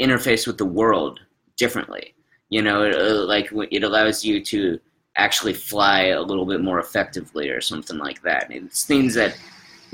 [0.00, 1.20] interface with the world
[1.56, 2.14] differently.
[2.48, 4.78] You know, it, uh, like it allows you to
[5.16, 8.50] actually fly a little bit more effectively or something like that.
[8.50, 9.36] It's things that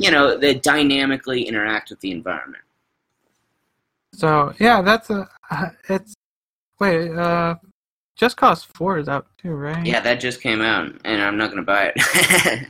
[0.01, 2.65] you know, that dynamically interact with the environment.
[4.15, 6.15] So yeah, that's a uh, it's
[6.81, 7.57] wait uh
[8.17, 9.85] Just Cause Four is out too, right?
[9.85, 12.69] Yeah, that just came out, and I'm not gonna buy it.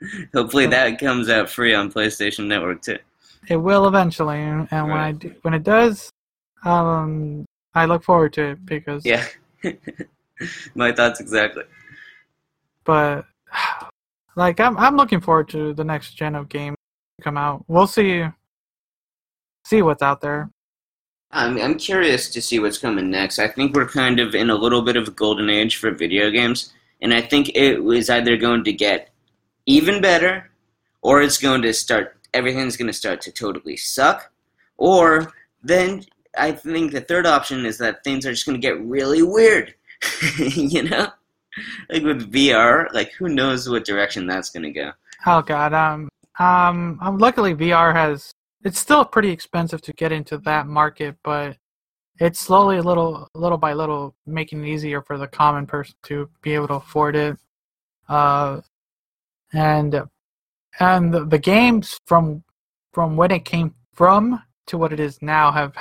[0.34, 2.98] Hopefully, that comes out free on PlayStation Network too.
[3.48, 4.82] It will eventually, and right.
[4.82, 6.10] when I do, when it does,
[6.64, 7.46] um,
[7.76, 9.26] I look forward to it because yeah,
[10.74, 11.64] my thoughts exactly.
[12.84, 13.26] But
[14.36, 16.74] like I'm I'm looking forward to the next gen of game
[17.20, 17.66] come out.
[17.68, 18.24] We'll see
[19.66, 20.50] see what's out there.
[21.32, 23.38] I'm I'm curious to see what's coming next.
[23.38, 26.30] I think we're kind of in a little bit of a golden age for video
[26.30, 26.72] games,
[27.02, 29.10] and I think it was either going to get
[29.66, 30.50] even better,
[31.02, 32.16] or it's going to start.
[32.32, 34.32] Everything's going to start to totally suck,
[34.78, 36.06] or then
[36.38, 39.74] I think the third option is that things are just going to get really weird.
[40.38, 41.10] you know
[41.88, 44.92] like with VR, like who knows what direction that's gonna go.
[45.26, 46.08] Oh god, um,
[46.38, 48.32] um, um, luckily VR has.
[48.64, 51.56] It's still pretty expensive to get into that market, but
[52.18, 56.54] it's slowly, little, little by little, making it easier for the common person to be
[56.54, 57.36] able to afford it.
[58.08, 58.60] Uh,
[59.52, 60.02] and
[60.80, 62.42] and the, the games from
[62.92, 65.76] from when it came from to what it is now have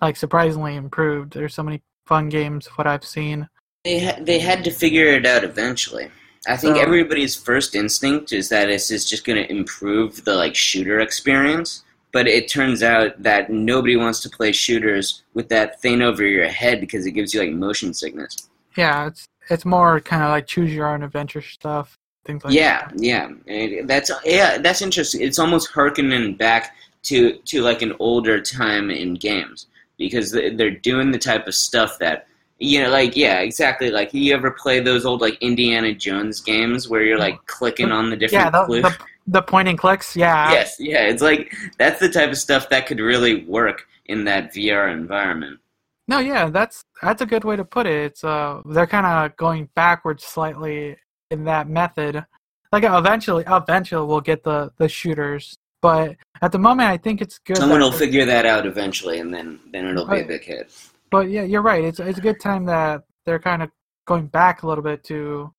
[0.00, 1.32] like surprisingly improved.
[1.34, 2.66] There's so many fun games.
[2.76, 3.48] What I've seen.
[3.84, 6.10] They ha- they had to figure it out eventually.
[6.48, 10.34] I think So- everybody's first instinct is that this is just going to improve the
[10.34, 11.82] like shooter experience,
[12.12, 16.48] but it turns out that nobody wants to play shooters with that thing over your
[16.48, 18.48] head because it gives you like motion sickness.
[18.76, 22.88] Yeah, it's it's more kind of like choose your own adventure stuff, things like yeah,
[22.88, 23.02] that.
[23.02, 25.22] yeah, And that's yeah, that's interesting.
[25.22, 26.74] It's almost harkening back
[27.04, 29.66] to to like an older time in games
[29.98, 32.26] because they- they're doing the type of stuff that
[32.58, 33.90] you know, like yeah, exactly.
[33.90, 38.08] Like you ever play those old like Indiana Jones games where you're like clicking on
[38.08, 38.82] the Yeah, different the, clues?
[38.82, 40.16] the the point and clicks.
[40.16, 44.24] Yeah, Yes, yeah, it's like that's the type of stuff that could really work in
[44.24, 45.60] that VR environment.
[46.08, 47.92] No, yeah, that's that's a good way to put it.
[48.06, 50.96] It's uh, they're kind of going backwards slightly
[51.30, 52.24] in that method.
[52.72, 57.38] Like eventually, eventually we'll get the the shooters, but at the moment, I think it's
[57.38, 57.56] good.
[57.58, 60.72] Someone will figure that out eventually, and then then it'll be a big hit.
[61.10, 61.84] But yeah, you're right.
[61.84, 63.70] It's it's a good time that they're kind of
[64.06, 65.52] going back a little bit to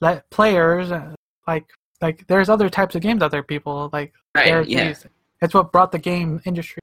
[0.00, 1.14] let players uh,
[1.46, 1.66] like
[2.00, 3.42] like there's other types of games out there.
[3.42, 4.48] People like Right?
[4.68, 4.88] Yeah.
[4.88, 5.06] these-
[5.42, 6.80] It's what brought the game industry,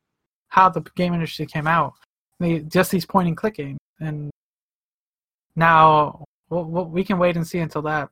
[0.49, 1.93] how the game industry came out.
[2.39, 4.29] They, just these point and click games, and
[5.55, 8.09] now we'll, we'll, we can wait and see until that.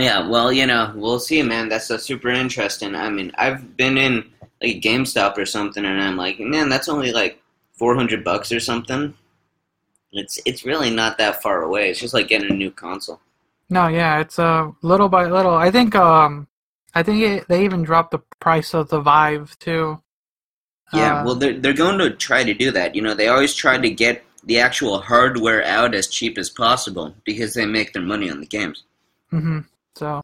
[0.00, 1.68] Yeah, well, you know, we'll see, man.
[1.68, 2.94] That's uh, super interesting.
[2.94, 4.30] I mean, I've been in
[4.62, 7.40] like GameStop or something, and I'm like, man, that's only like
[7.74, 9.14] four hundred bucks or something.
[10.12, 11.90] It's it's really not that far away.
[11.90, 13.20] It's just like getting a new console.
[13.70, 15.54] No, yeah, it's uh, little by little.
[15.54, 16.48] I think um,
[16.94, 20.02] I think it, they even dropped the price of the Vive too.
[20.92, 22.94] Yeah, Uh, well, they're they're going to try to do that.
[22.94, 27.14] You know, they always try to get the actual hardware out as cheap as possible
[27.24, 28.84] because they make their money on the games.
[29.30, 29.60] hmm
[29.96, 30.20] So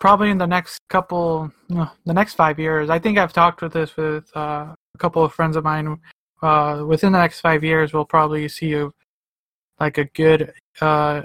[0.00, 2.90] probably in the next couple, the next five years.
[2.90, 5.98] I think I've talked with this with uh, a couple of friends of mine.
[6.42, 8.90] Uh, within the next five years, we'll probably see a,
[9.80, 11.22] like a good, uh,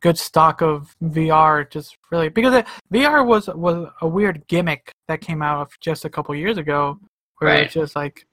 [0.00, 1.68] good stock of VR.
[1.70, 6.04] Just really because it, VR was was a weird gimmick that came out of just
[6.06, 6.98] a couple years ago,
[7.38, 7.64] where Right.
[7.64, 8.24] it's just like,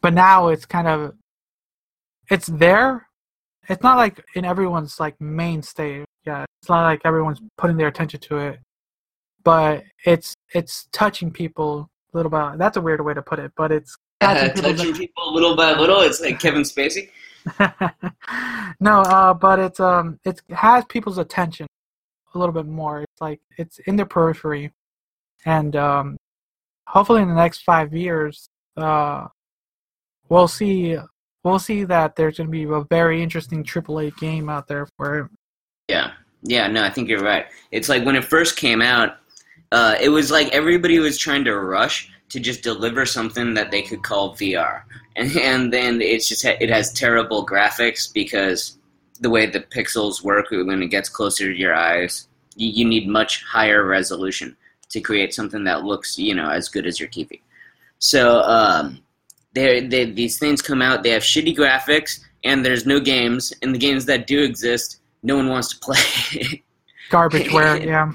[0.00, 1.14] but now it's kind of,
[2.30, 3.08] it's there.
[3.68, 6.04] It's not like in everyone's like mainstay.
[6.24, 8.60] Yeah, it's not like everyone's putting their attention to it,
[9.44, 12.56] but it's it's touching people little by.
[12.56, 15.72] That's a weird way to put it, but it's touching people touching people little by
[15.78, 16.00] little.
[16.00, 17.10] It's like Kevin Spacey.
[18.80, 21.66] no, uh, but it's um, it has people's attention
[22.34, 23.02] a little bit more.
[23.02, 24.72] It's like it's in the periphery,
[25.44, 26.16] and um,
[26.86, 29.26] hopefully in the next five years, uh,
[30.28, 30.96] we'll see
[31.44, 35.18] we'll see that there's going to be a very interesting AAA game out there for
[35.18, 35.30] it.
[35.88, 36.12] Yeah,
[36.42, 37.46] yeah, no, I think you're right.
[37.70, 39.18] It's like when it first came out,
[39.70, 43.82] uh, it was like everybody was trying to rush to just deliver something that they
[43.82, 44.82] could call VR,
[45.16, 48.78] and and then it's just it has terrible graphics because
[49.20, 52.26] the way the pixels work when it gets closer to your eyes,
[52.56, 54.56] you, you need much higher resolution
[54.88, 57.40] to create something that looks you know as good as your TV.
[57.98, 59.01] So um,
[59.54, 63.74] they they these things come out, they have shitty graphics, and there's no games, and
[63.74, 66.62] the games that do exist no one wants to play.
[67.10, 68.12] Garbageware, yeah.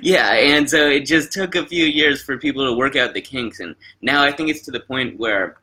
[0.00, 3.20] yeah, and so it just took a few years for people to work out the
[3.20, 5.58] kinks, and now I think it's to the point where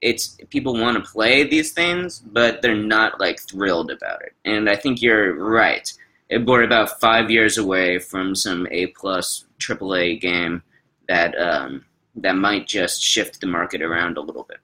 [0.00, 4.32] it's people want to play these things, but they're not like thrilled about it.
[4.44, 5.92] And I think you're right.
[6.30, 10.62] It, we're about five years away from some A plus AAA game
[11.08, 11.84] that um,
[12.16, 14.58] that might just shift the market around a little bit.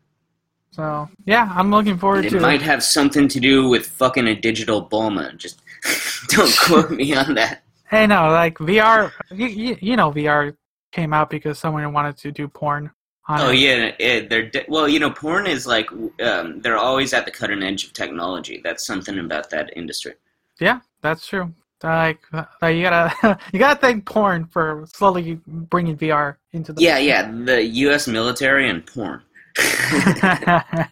[0.71, 4.27] So yeah, I'm looking forward to It to might have something to do with fucking
[4.29, 5.37] a digital Bulma.
[5.37, 5.61] Just
[6.29, 7.63] don't quote me on that.
[7.89, 9.13] Hey, no, like VR.
[9.31, 10.55] You, you, you know, VR
[10.93, 12.91] came out because someone wanted to do porn.
[13.29, 13.59] On Oh it.
[13.59, 14.87] yeah, it, they're well.
[14.89, 15.91] You know, porn is like
[16.21, 18.61] um, they're always at the cutting edge of technology.
[18.63, 20.15] That's something about that industry.
[20.61, 21.53] Yeah, that's true.
[21.83, 22.21] Like,
[22.63, 26.83] like you gotta you gotta thank porn for slowly bringing VR into the.
[26.83, 27.31] Yeah, yeah.
[27.31, 28.09] The U.S.
[28.09, 29.23] military and porn.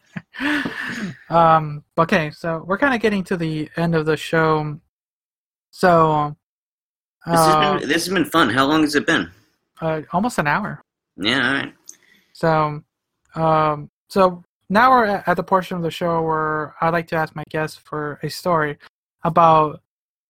[1.30, 1.84] um.
[1.98, 4.78] Okay, so we're kind of getting to the end of the show.
[5.70, 6.36] So,
[7.26, 8.48] This has, uh, been, this has been fun.
[8.50, 9.30] How long has it been?
[9.80, 10.82] uh, almost an hour.
[11.16, 11.74] Yeah, all right.
[12.32, 12.82] So,
[13.34, 17.16] um, so now we're at at the portion of the show where I'd like to
[17.16, 18.78] ask my guests for a story
[19.22, 19.80] about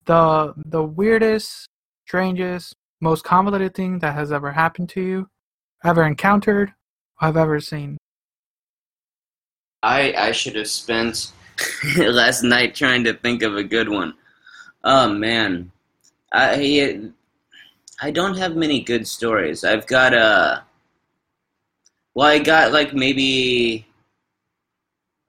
[0.07, 1.69] the the weirdest,
[2.07, 5.29] strangest, most convoluted thing that has ever happened to you,
[5.85, 6.71] ever encountered,
[7.21, 7.97] or have ever seen.
[9.83, 11.33] I I should have spent
[11.99, 14.15] last night trying to think of a good one.
[14.83, 15.71] Oh man,
[16.33, 17.11] I
[18.01, 19.65] I don't have many good stories.
[19.65, 20.65] I've got a
[22.15, 23.87] well, I got like maybe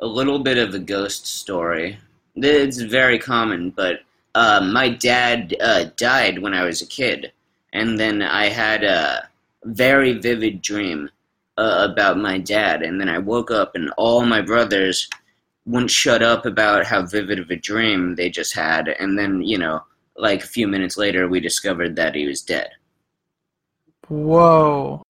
[0.01, 1.97] a little bit of a ghost story.
[2.35, 4.01] It's very common, but
[4.35, 7.31] uh, my dad uh, died when I was a kid,
[7.73, 9.29] and then I had a
[9.63, 11.09] very vivid dream
[11.57, 15.09] uh, about my dad, and then I woke up and all my brothers
[15.65, 19.57] wouldn't shut up about how vivid of a dream they just had, and then you
[19.57, 19.81] know,
[20.17, 22.69] like a few minutes later, we discovered that he was dead.
[24.09, 25.01] Whoa.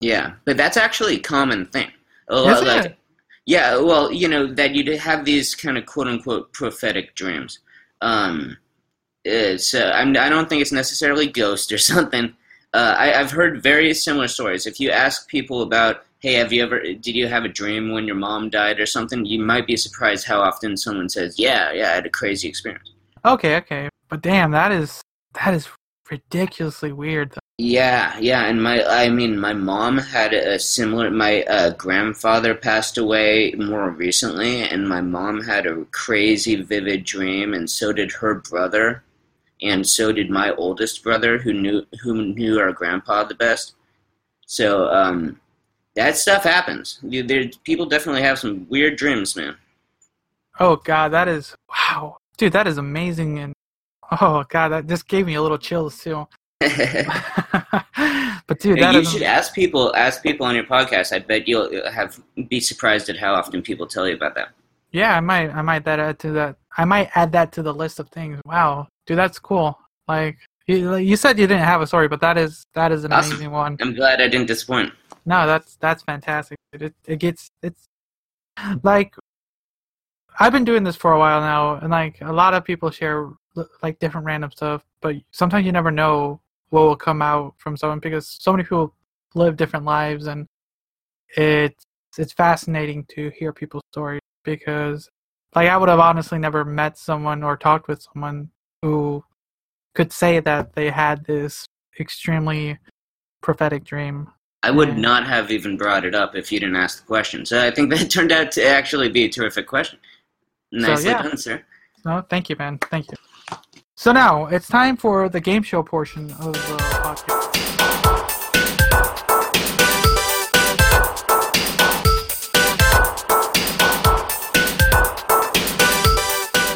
[0.00, 1.90] Yeah, but that's actually a common thing.
[2.28, 2.96] A lot- like, it?
[3.44, 7.58] yeah, well, you know that you'd have these kind of quote unquote prophetic dreams.
[8.00, 8.56] Um,
[9.28, 12.34] uh, I'm, I don't think it's necessarily ghost or something.
[12.72, 14.66] Uh, I, I've heard very similar stories.
[14.66, 18.06] If you ask people about, hey, have you ever, did you have a dream when
[18.06, 19.24] your mom died or something?
[19.24, 22.92] You might be surprised how often someone says, yeah, yeah, I had a crazy experience.
[23.24, 23.88] Okay, okay.
[24.08, 25.02] But damn, that is
[25.34, 25.68] that is
[26.10, 27.30] ridiculously weird.
[27.30, 27.40] Though.
[27.58, 32.96] Yeah, yeah, and my I mean my mom had a similar my uh, grandfather passed
[32.96, 38.36] away more recently and my mom had a crazy vivid dream and so did her
[38.36, 39.04] brother
[39.62, 43.74] and so did my oldest brother who knew who knew our grandpa the best.
[44.46, 45.38] So um
[45.96, 46.98] that stuff happens.
[47.02, 49.56] There people definitely have some weird dreams, man.
[50.58, 53.38] Oh god, that is wow, dude, that is amazing.
[53.38, 53.52] And
[54.20, 56.26] oh god, that just gave me a little chills too.
[56.60, 61.12] but dude, that you should ask people ask people on your podcast.
[61.14, 64.48] I bet you'll have be surprised at how often people tell you about that.
[64.92, 66.56] yeah, I might, I might that add to that.
[66.76, 68.40] I might add that to the list of things.
[68.44, 69.78] Wow, dude, that's cool.
[70.08, 73.12] Like you, you said, you didn't have a story, but that is that is an
[73.12, 73.32] Awesome.
[73.32, 73.76] amazing one.
[73.80, 74.92] I'm glad I didn't disappoint.
[75.26, 76.58] No, that's that's fantastic.
[76.72, 77.86] It it gets it's
[78.82, 79.14] like
[80.38, 83.28] I've been doing this for a while now, and like a lot of people share
[83.82, 86.40] like different random stuff, but sometimes you never know
[86.70, 88.94] what will come out from someone because so many people
[89.34, 90.46] live different lives, and
[91.36, 91.84] it's
[92.18, 95.08] it's fascinating to hear people's stories because
[95.54, 98.50] like I would have honestly never met someone or talked with someone
[98.82, 99.24] who
[99.94, 101.66] could say that they had this
[101.98, 102.78] extremely
[103.42, 104.28] prophetic dream
[104.62, 104.96] I would Yeah.
[104.96, 107.46] not have even brought it up if you didn't ask the question.
[107.46, 109.98] So I think that turned out to actually be a terrific question.
[110.72, 111.22] Nicely yeah.
[111.22, 111.64] done, sir.
[112.04, 112.78] No, thank you, man.
[112.78, 113.16] Thank you.
[114.00, 117.52] So now it's time for the game show portion of the podcast.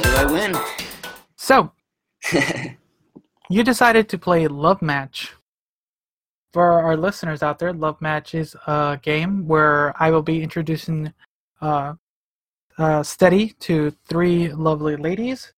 [0.02, 0.54] Do I win?
[1.36, 1.72] So
[3.48, 5.32] you decided to play Love Match.
[6.52, 11.12] For our listeners out there, Love Match is a game where I will be introducing
[11.62, 11.94] uh,
[12.76, 15.54] uh, Steady to three lovely ladies,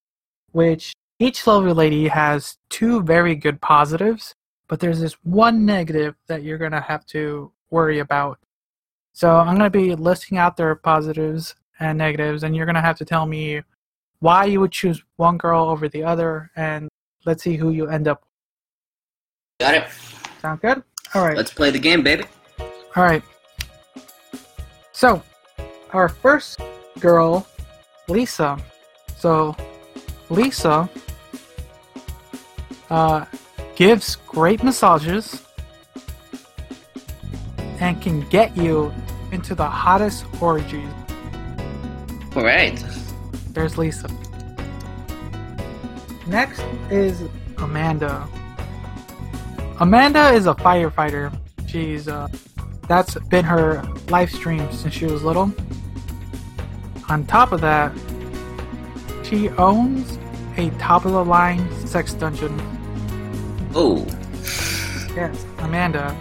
[0.53, 4.35] which each lovely lady has two very good positives,
[4.69, 8.39] but there's this one negative that you're going to have to worry about.
[9.12, 12.83] So I'm going to be listing out their positives and negatives, and you're going to
[12.83, 13.62] have to tell me
[14.21, 16.89] why you would choose one girl over the other, and
[17.25, 18.25] let's see who you end up.
[19.59, 19.89] Got it.
[20.43, 20.83] Sound good?
[21.14, 21.37] All right.
[21.37, 22.25] Let's play the game, baby.
[22.95, 23.23] All right.
[24.93, 25.23] So,
[25.93, 26.61] our first
[27.01, 27.47] girl,
[28.09, 28.59] Lisa.
[29.17, 29.57] So,
[30.31, 30.89] Lisa
[32.91, 33.24] uh,
[33.74, 35.43] gives great massages
[37.81, 38.93] and can get you
[39.33, 40.89] into the hottest orgies.
[42.35, 42.83] All right.
[43.51, 44.09] There's Lisa.
[46.27, 47.22] Next is
[47.59, 48.27] Amanda.
[49.81, 51.37] Amanda is a firefighter.
[51.66, 52.29] She's uh,
[52.89, 55.53] that's been her life stream since she was little.
[57.09, 57.93] On top of that,
[59.29, 60.18] she owns
[60.57, 62.55] a top of the line sex dungeon.
[63.74, 64.07] Oh,
[65.14, 66.14] Yes, Amanda.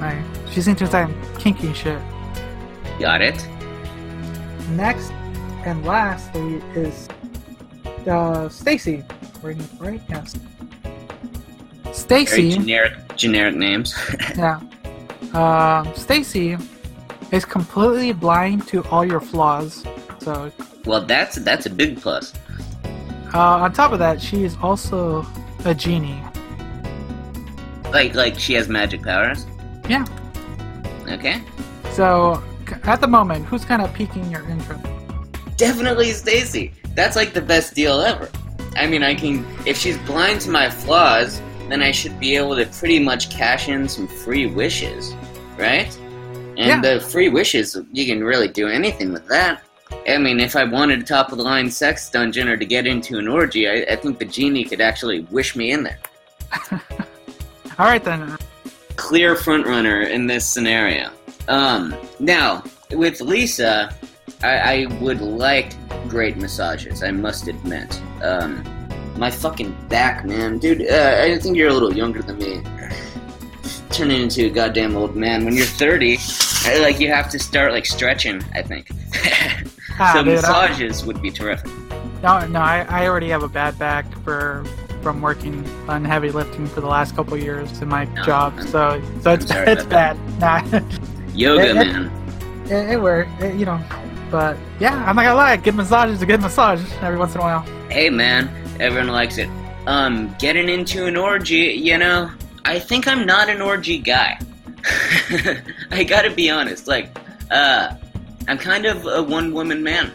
[0.00, 0.18] Like,
[0.50, 2.00] she's into that kinky shit.
[2.98, 3.36] got it.
[4.70, 5.12] Next
[5.64, 7.08] and lastly is
[8.08, 9.04] uh, Stacy.
[9.42, 10.00] Right, right?
[10.08, 10.34] Yes.
[11.92, 12.50] Stacy.
[12.50, 13.94] generic, generic names.
[14.36, 14.60] Yeah.
[15.34, 16.56] Um, Stacy
[17.30, 19.84] is completely blind to all your flaws.
[20.22, 20.52] So,
[20.84, 22.32] well, that's that's a big plus.
[23.34, 25.26] uh, on top of that, she is also
[25.64, 26.20] a genie.
[27.92, 29.46] Like like she has magic powers.
[29.88, 30.04] Yeah.
[31.08, 31.42] Okay.
[31.92, 32.42] So,
[32.84, 34.84] at the moment, who's kind of piquing your interest?
[35.56, 36.72] Definitely Stacy.
[36.94, 38.28] That's like the best deal ever.
[38.76, 42.56] I mean, I can if she's blind to my flaws, then I should be able
[42.56, 45.14] to pretty much cash in some free wishes,
[45.58, 45.94] right?
[46.56, 46.80] And Yeah.
[46.80, 49.62] the free wishes, you can really do anything with that.
[50.08, 52.86] I mean, if I wanted a top of the line sex dungeon or to get
[52.86, 55.98] into an orgy, I, I think the genie could actually wish me in there.
[57.78, 58.36] All right then.
[58.96, 61.10] Clear front runner in this scenario.
[61.48, 63.94] Um, now with Lisa,
[64.42, 65.72] I, I would like
[66.08, 67.02] great massages.
[67.02, 68.00] I must admit.
[68.22, 68.62] Um,
[69.16, 70.82] my fucking back, man, dude.
[70.82, 72.62] Uh, I think you're a little younger than me.
[73.90, 76.18] Turning into a goddamn old man when you're 30.
[76.64, 78.42] I, like you have to start like stretching.
[78.54, 78.88] I think.
[80.02, 81.70] Ah, so dude, I- massages would be terrific.
[82.22, 84.64] No, no, I, I already have a bad back for
[85.02, 88.54] from working on heavy lifting for the last couple years in my No, job.
[88.56, 90.16] I'm- so so it's it's bad.
[90.40, 90.62] Nah,
[91.34, 92.10] Yoga, It- man.
[92.66, 93.80] it, it worked, it- you know.
[94.30, 97.40] But yeah, I'm not gonna lie, good massage is a good massage every once in
[97.40, 97.66] a while.
[97.90, 98.48] Hey, man,
[98.80, 99.48] everyone likes it.
[99.86, 102.30] Um, getting into an orgy, you know,
[102.64, 104.38] I think I'm not an orgy guy.
[105.90, 106.86] I gotta be honest.
[106.86, 107.10] Like,
[107.50, 107.94] uh,
[108.48, 110.12] I'm kind of a one woman man.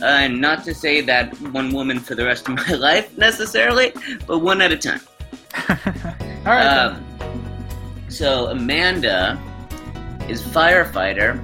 [0.00, 3.92] Uh, and not to say that one woman for the rest of my life necessarily,
[4.26, 5.00] but one at a time.
[5.68, 6.66] All right.
[6.66, 7.04] Um,
[8.08, 9.40] so Amanda
[10.28, 11.38] is firefighter,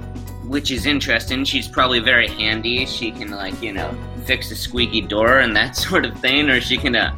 [0.45, 1.43] which is interesting.
[1.45, 2.85] She's probably very handy.
[2.85, 6.61] She can like you know fix a squeaky door and that sort of thing, or
[6.61, 7.17] she can, uh,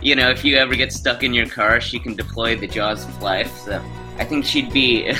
[0.00, 3.04] you know, if you ever get stuck in your car, she can deploy the jaws
[3.04, 3.56] of life.
[3.58, 3.82] So
[4.18, 5.12] I think she'd be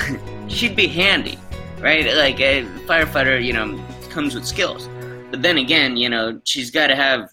[0.47, 1.37] she'd be handy,
[1.83, 2.05] right?
[2.15, 3.79] Like a firefighter, you know,
[4.09, 4.89] comes with skills.
[5.29, 7.29] But then again, you know, she's got to have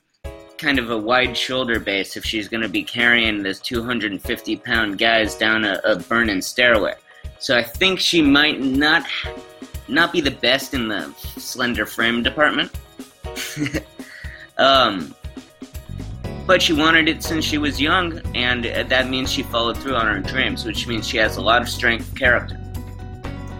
[0.58, 4.98] kind of a wide shoulder base if she's going to be carrying this 250 pound
[4.98, 6.94] guys down a, a burning stairway.
[7.38, 9.06] So I think she might not
[9.88, 12.70] not be the best in the slender frame department.
[14.58, 15.14] um,
[16.46, 20.06] but she wanted it since she was young, and that means she followed through on
[20.06, 22.59] her dreams, which means she has a lot of strength character.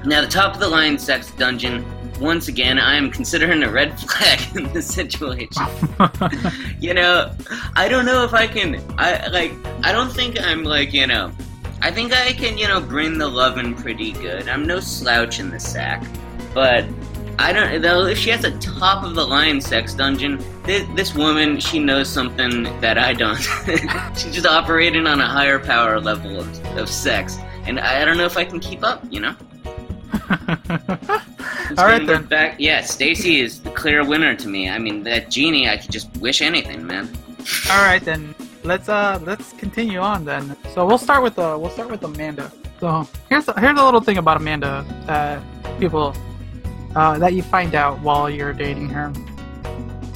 [0.05, 1.85] Now, the top of the line sex dungeon.
[2.21, 5.67] Once again, I am considering a red flag in this situation
[6.81, 7.35] you know,
[7.77, 8.83] I don't know if I can.
[8.99, 9.53] I like.
[9.83, 11.33] I don't think I'm like you know.
[11.83, 14.49] I think I can you know bring the lovin' pretty good.
[14.49, 16.05] I'm no slouch in the sack,
[16.55, 16.85] but
[17.39, 17.81] I don't.
[17.83, 21.79] Though if she has a top of the line sex dungeon, this, this woman she
[21.79, 23.41] knows something that I don't.
[24.17, 28.19] She's just operating on a higher power level of, of sex, and I, I don't
[28.19, 29.03] know if I can keep up.
[29.11, 29.37] You know.
[31.79, 32.25] All right then.
[32.27, 34.69] Back, yeah, Stacy is the clear winner to me.
[34.69, 37.09] I mean, that genie, I could just wish anything, man.
[37.71, 38.35] All right then.
[38.63, 40.57] Let's uh let's continue on then.
[40.75, 42.53] So we'll start with uh we'll start with Amanda.
[42.79, 45.43] So here's a, here's a little thing about Amanda that
[45.79, 46.15] people
[46.95, 49.13] uh, that you find out while you're dating her.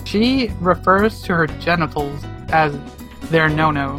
[0.05, 2.77] She refers to her genitals as
[3.31, 3.99] their no-no.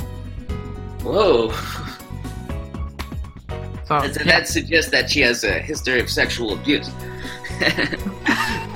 [1.01, 1.53] Whoa.
[3.88, 4.24] So That, yeah.
[4.24, 6.90] that suggests that she has a history of sexual abuse.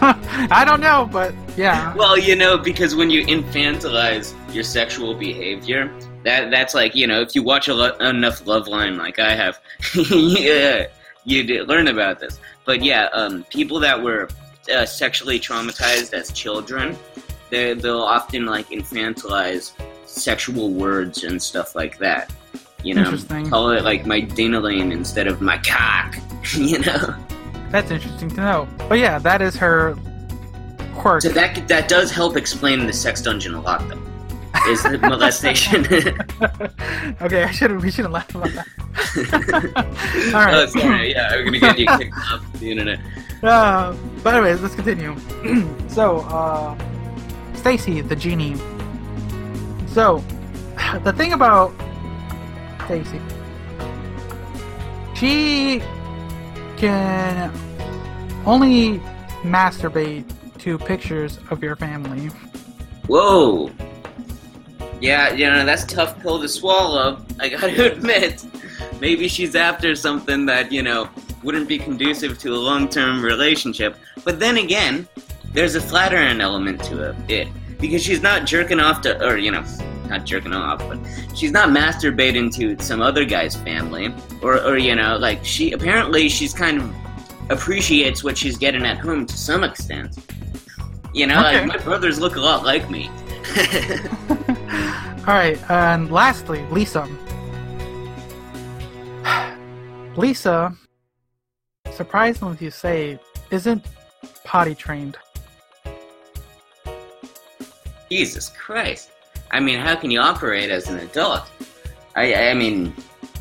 [0.01, 1.93] I don't know, but yeah.
[1.95, 5.91] well, you know, because when you infantilize your sexual behavior,
[6.24, 9.60] that that's like, you know, if you watch a lo- enough Loveline like I have,
[10.10, 10.88] yeah,
[11.26, 12.39] you'd learn about this.
[12.66, 14.30] But yeah, um, people that were
[14.74, 16.97] uh, sexually traumatized as children,
[17.49, 19.74] they they'll often like infantilize
[20.05, 22.32] sexual words and stuff like that.
[22.84, 23.49] You know, Interesting.
[23.49, 26.17] call it like my dinaline instead of my cock.
[26.55, 27.13] You know,
[27.69, 28.67] That's interesting to know.
[28.88, 29.95] But yeah, that is her
[30.95, 31.21] quirk.
[31.21, 34.01] so that that does help explain the sex dungeon a lot, though.
[34.67, 35.86] Is the molestation?
[37.21, 38.67] okay, I should we should have laughed about that.
[40.34, 40.53] All right.
[40.55, 41.11] Oh, sorry.
[41.11, 42.99] Yeah, I'm gonna get you kicked off the internet.
[43.43, 45.15] Uh, but anyways, let's continue.
[45.88, 46.75] so, uh,
[47.53, 48.55] Stacy, the genie.
[49.88, 50.23] So,
[51.03, 51.73] the thing about
[52.89, 53.21] Stacy,
[55.13, 55.79] she
[56.75, 57.53] can
[58.47, 58.97] only
[59.43, 60.25] masturbate
[60.57, 62.31] to pictures of your family.
[63.05, 63.69] Whoa.
[65.01, 67.23] Yeah, you know that's tough pill to swallow.
[67.39, 68.43] I gotta admit.
[68.99, 71.07] Maybe she's after something that you know
[71.43, 73.97] wouldn't be conducive to a long-term relationship.
[74.23, 75.07] But then again,
[75.53, 79.63] there's a flattering element to it because she's not jerking off to, or you know,
[80.10, 80.99] not jerking off, but
[81.36, 86.28] she's not masturbating to some other guy's family, or or you know, like she apparently
[86.30, 86.93] she's kind of
[87.49, 90.18] appreciates what she's getting at home to some extent.
[91.14, 91.60] You know, Okay.
[91.60, 93.10] like my brothers look a lot like me.
[95.28, 97.07] All right, and lastly, Lisa.
[100.16, 100.76] Lisa,
[101.91, 103.20] surprisingly you say,
[103.51, 103.86] isn't
[104.43, 105.18] potty trained.
[108.10, 109.12] Jesus Christ.
[109.52, 111.50] I mean, how can you operate as an adult?
[112.16, 112.93] I, I mean,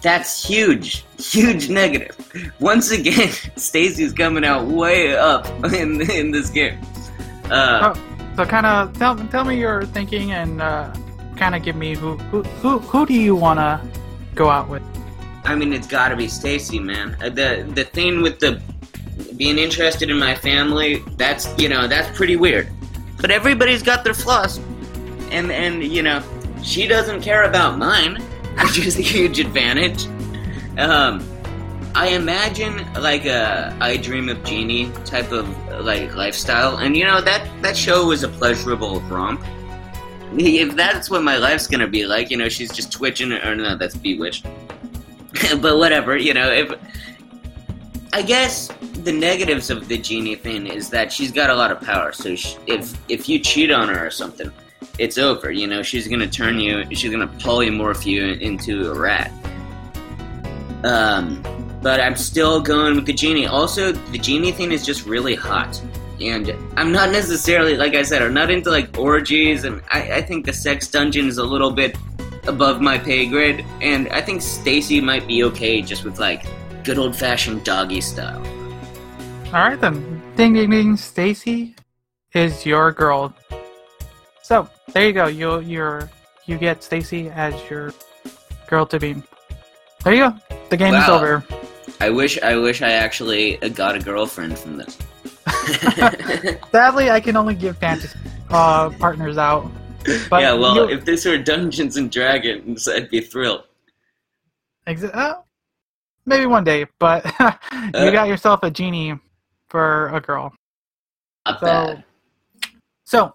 [0.03, 2.15] That's huge, huge negative.
[2.61, 6.79] Once again, Stacy's coming out way up in in this game.
[7.51, 8.01] Uh, Oh,
[8.37, 10.93] so kind of tell tell me your thinking and uh,
[11.37, 13.81] kind of give me who who who, who do you want to
[14.35, 14.83] go out with?
[15.45, 17.17] I mean, it's got to be Stacy, man.
[17.21, 18.61] Uh, The the thing with the
[19.37, 22.69] being interested in my family, that's you know that's pretty weird.
[23.21, 24.61] But everybody's got their flaws,
[25.31, 26.23] and and you know
[26.63, 28.17] she doesn't care about mine,
[28.63, 30.07] which is a huge advantage.
[30.79, 31.27] Um,
[31.95, 35.49] I imagine like a I Dream of Jeannie type of
[35.85, 39.43] like lifestyle, and you know that that show was a pleasurable romp.
[40.37, 43.77] If that's what my life's gonna be like, you know, she's just twitching, or no,
[43.77, 44.45] that's Bewitched.
[45.63, 46.73] but whatever, you know, if
[48.13, 48.69] I guess
[49.05, 52.13] the negatives of the genie thing is that she's got a lot of power.
[52.13, 54.53] So sh if if you cheat on her or something,
[54.99, 55.51] it's over.
[55.51, 59.31] You know, she's gonna turn you, she's gonna polymorph you into a rat.
[60.85, 61.43] Um,
[61.83, 63.47] but I'm still going with the genie.
[63.47, 65.81] Also, the genie thing is just really hot.
[66.21, 70.23] And I'm not necessarily, like I said, I'm not into like orgies, and I, I
[70.23, 71.97] think the sex dungeon is a little bit
[72.49, 73.65] above my pay grade.
[73.81, 76.45] And I think Stacy might be okay just with like
[76.83, 78.45] good old fashioned doggy style.
[79.47, 80.23] All right then.
[80.37, 80.97] Ding ding ding.
[80.97, 81.75] Stacy
[82.35, 83.35] is your girl.
[84.49, 85.27] So there you go.
[85.27, 86.09] You you're
[86.47, 87.93] you get Stacy as your
[88.67, 89.15] girl to be.
[90.05, 90.37] There you go.
[90.71, 91.45] The game is over.
[92.01, 94.97] I wish, I wish I actually got a girlfriend from this.
[96.73, 98.19] Sadly, I can only give fantasy
[98.49, 99.71] uh, partners out.
[100.31, 103.65] But yeah, well, you- if this were Dungeons and Dragons, I'd be thrilled.
[104.87, 105.35] Uh,
[106.25, 107.23] maybe one day, but
[107.95, 109.19] you got yourself a genie
[109.69, 110.55] for a girl.
[111.45, 112.05] Not So, bad.
[113.05, 113.35] so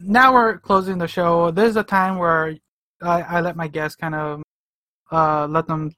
[0.00, 1.50] now we're closing the show.
[1.50, 2.56] This is a time where
[3.02, 4.42] I, I let my guests kind of
[5.12, 5.92] uh, let them,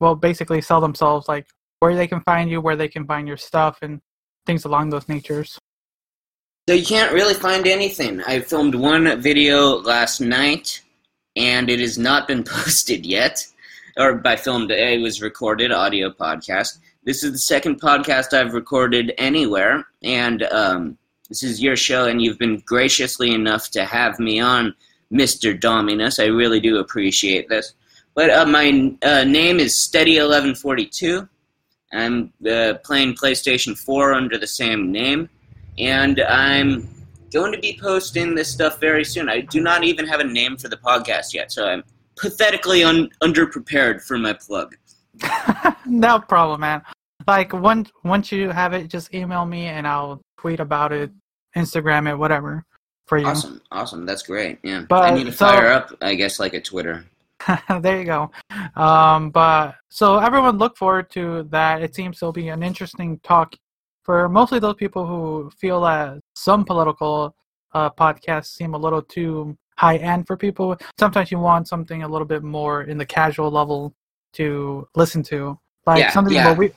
[0.00, 1.46] well, basically sell themselves, like
[1.80, 4.00] where they can find you, where they can find your stuff, and
[4.46, 5.58] things along those natures.
[6.68, 8.22] So you can't really find anything.
[8.22, 10.82] I filmed one video last night,
[11.36, 13.46] and it has not been posted yet.
[13.96, 16.78] Or by filmed, it was recorded audio podcast.
[17.04, 20.98] This is the second podcast I've recorded anywhere, and um,
[21.30, 24.74] this is your show, and you've been graciously enough to have me on,
[25.10, 25.58] Mr.
[25.58, 26.18] Dominus.
[26.18, 27.72] I really do appreciate this.
[28.14, 31.26] But uh, my uh, name is Steady1142.
[31.92, 35.30] I'm uh, playing PlayStation 4 under the same name
[35.80, 36.88] and I'm
[37.32, 39.28] going to be posting this stuff very soon.
[39.28, 41.82] I do not even have a name for the podcast yet, so I'm
[42.16, 44.76] pathetically un- underprepared for my plug.
[45.86, 46.82] no problem, man.
[47.26, 51.10] Like once once you have it, just email me and I'll tweet about it,
[51.56, 52.64] Instagram it, whatever
[53.06, 53.26] for you.
[53.26, 54.58] Awesome, awesome, that's great.
[54.62, 57.04] Yeah, But, I need to so- fire up, I guess, like a Twitter.
[57.80, 58.30] there you go.
[58.76, 61.82] Um, but so everyone look forward to that.
[61.82, 63.54] It seems to be an interesting talk
[64.04, 67.34] for mostly those people who feel that some political
[67.72, 70.76] uh, podcasts seem a little too high end for people.
[70.98, 73.94] Sometimes you want something a little bit more in the casual level
[74.34, 76.52] to listen to, like Yeah, something yeah.
[76.54, 76.72] we.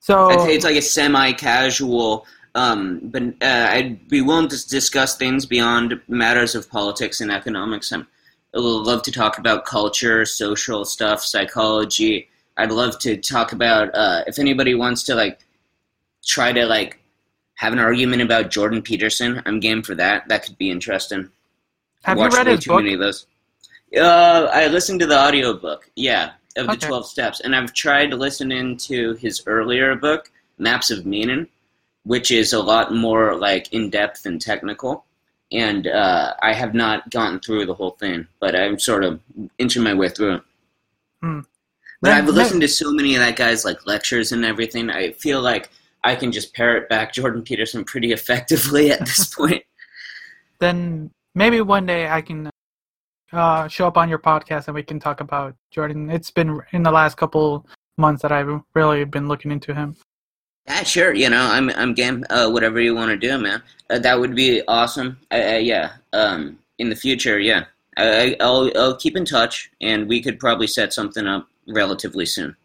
[0.00, 2.26] So it's like a semi-casual,
[2.56, 7.92] um, but uh, I'd be willing to discuss things beyond matters of politics and economics.
[7.92, 8.06] I'm,
[8.54, 12.28] I would love to talk about culture, social stuff, psychology.
[12.56, 15.40] I'd love to talk about uh, if anybody wants to like
[16.24, 16.98] try to like
[17.56, 19.42] have an argument about Jordan Peterson.
[19.44, 20.26] I'm game for that.
[20.28, 21.28] That could be interesting.
[22.04, 22.78] have you Watched read way his too book?
[22.78, 23.26] many of those.
[23.96, 26.86] Uh, I listened to the audiobook, yeah, of the Okay.
[26.86, 27.40] 12 steps.
[27.40, 31.48] And I've tried to listening to his earlier book, Maps of Meaning,
[32.06, 35.04] which is a lot more like in depth and technical.
[35.50, 39.20] And uh, I have not gotten through the whole thing, but I'm sort of
[39.58, 40.42] inching my way through it.
[41.20, 41.40] Hmm.
[42.00, 44.88] But I've listened to so many of that guy's like lectures and everything.
[44.88, 45.70] I feel like
[46.04, 49.64] I can just parrot back Jordan Peterson pretty effectively at this point.
[50.60, 52.50] then maybe one day I can
[53.32, 56.08] uh, show up on your podcast and we can talk about Jordan.
[56.10, 57.66] It's been in the last couple
[57.98, 59.96] months that I've really been looking into him.
[60.68, 61.14] Yeah, sure.
[61.14, 62.24] You know, I'm I'm game.
[62.28, 63.62] Uh, whatever you want to do, man.
[63.88, 65.18] Uh, that would be awesome.
[65.32, 65.92] Uh, yeah.
[66.12, 67.64] Um, in the future, yeah.
[67.96, 72.56] I- I'll I'll keep in touch, and we could probably set something up relatively soon.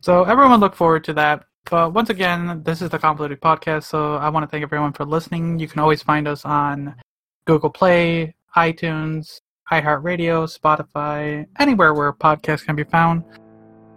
[0.00, 1.44] So everyone look forward to that.
[1.70, 5.04] But once again, this is the Convoluted Podcast, so I want to thank everyone for
[5.04, 5.60] listening.
[5.60, 6.96] You can always find us on
[7.44, 13.22] Google Play, iTunes, iHeartRadio, Spotify, anywhere where podcasts can be found.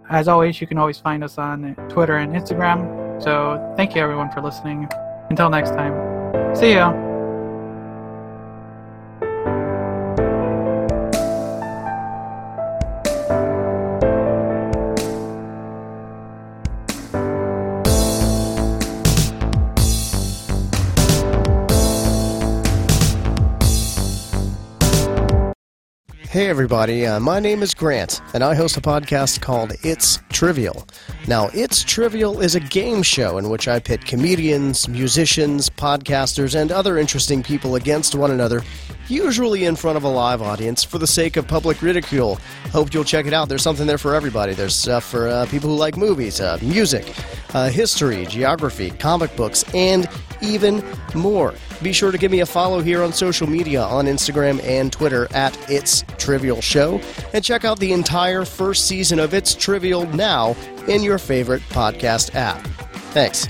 [0.08, 3.05] As always, you can always find us on Twitter and Instagram.
[3.18, 4.88] So thank you everyone for listening.
[5.30, 5.94] Until next time,
[6.54, 7.15] see ya.
[26.36, 27.06] Hey, everybody.
[27.06, 30.86] Uh, my name is Grant, and I host a podcast called It's Trivial.
[31.26, 36.70] Now, It's Trivial is a game show in which I pit comedians, musicians, podcasters, and
[36.70, 38.62] other interesting people against one another,
[39.08, 42.38] usually in front of a live audience for the sake of public ridicule.
[42.72, 43.48] Hope you'll check it out.
[43.48, 44.54] There's something there for everybody.
[44.54, 47.12] There's stuff for uh, people who like movies, uh, music,
[47.54, 50.08] uh, history, geography, comic books, and
[50.42, 50.84] even
[51.14, 51.54] more.
[51.82, 55.28] Be sure to give me a follow here on social media on Instagram and Twitter
[55.34, 57.00] at It's Trivial Show,
[57.32, 60.56] and check out the entire first season of It's Trivial now
[60.88, 62.66] in your favorite podcast app.
[63.12, 63.46] Thanks.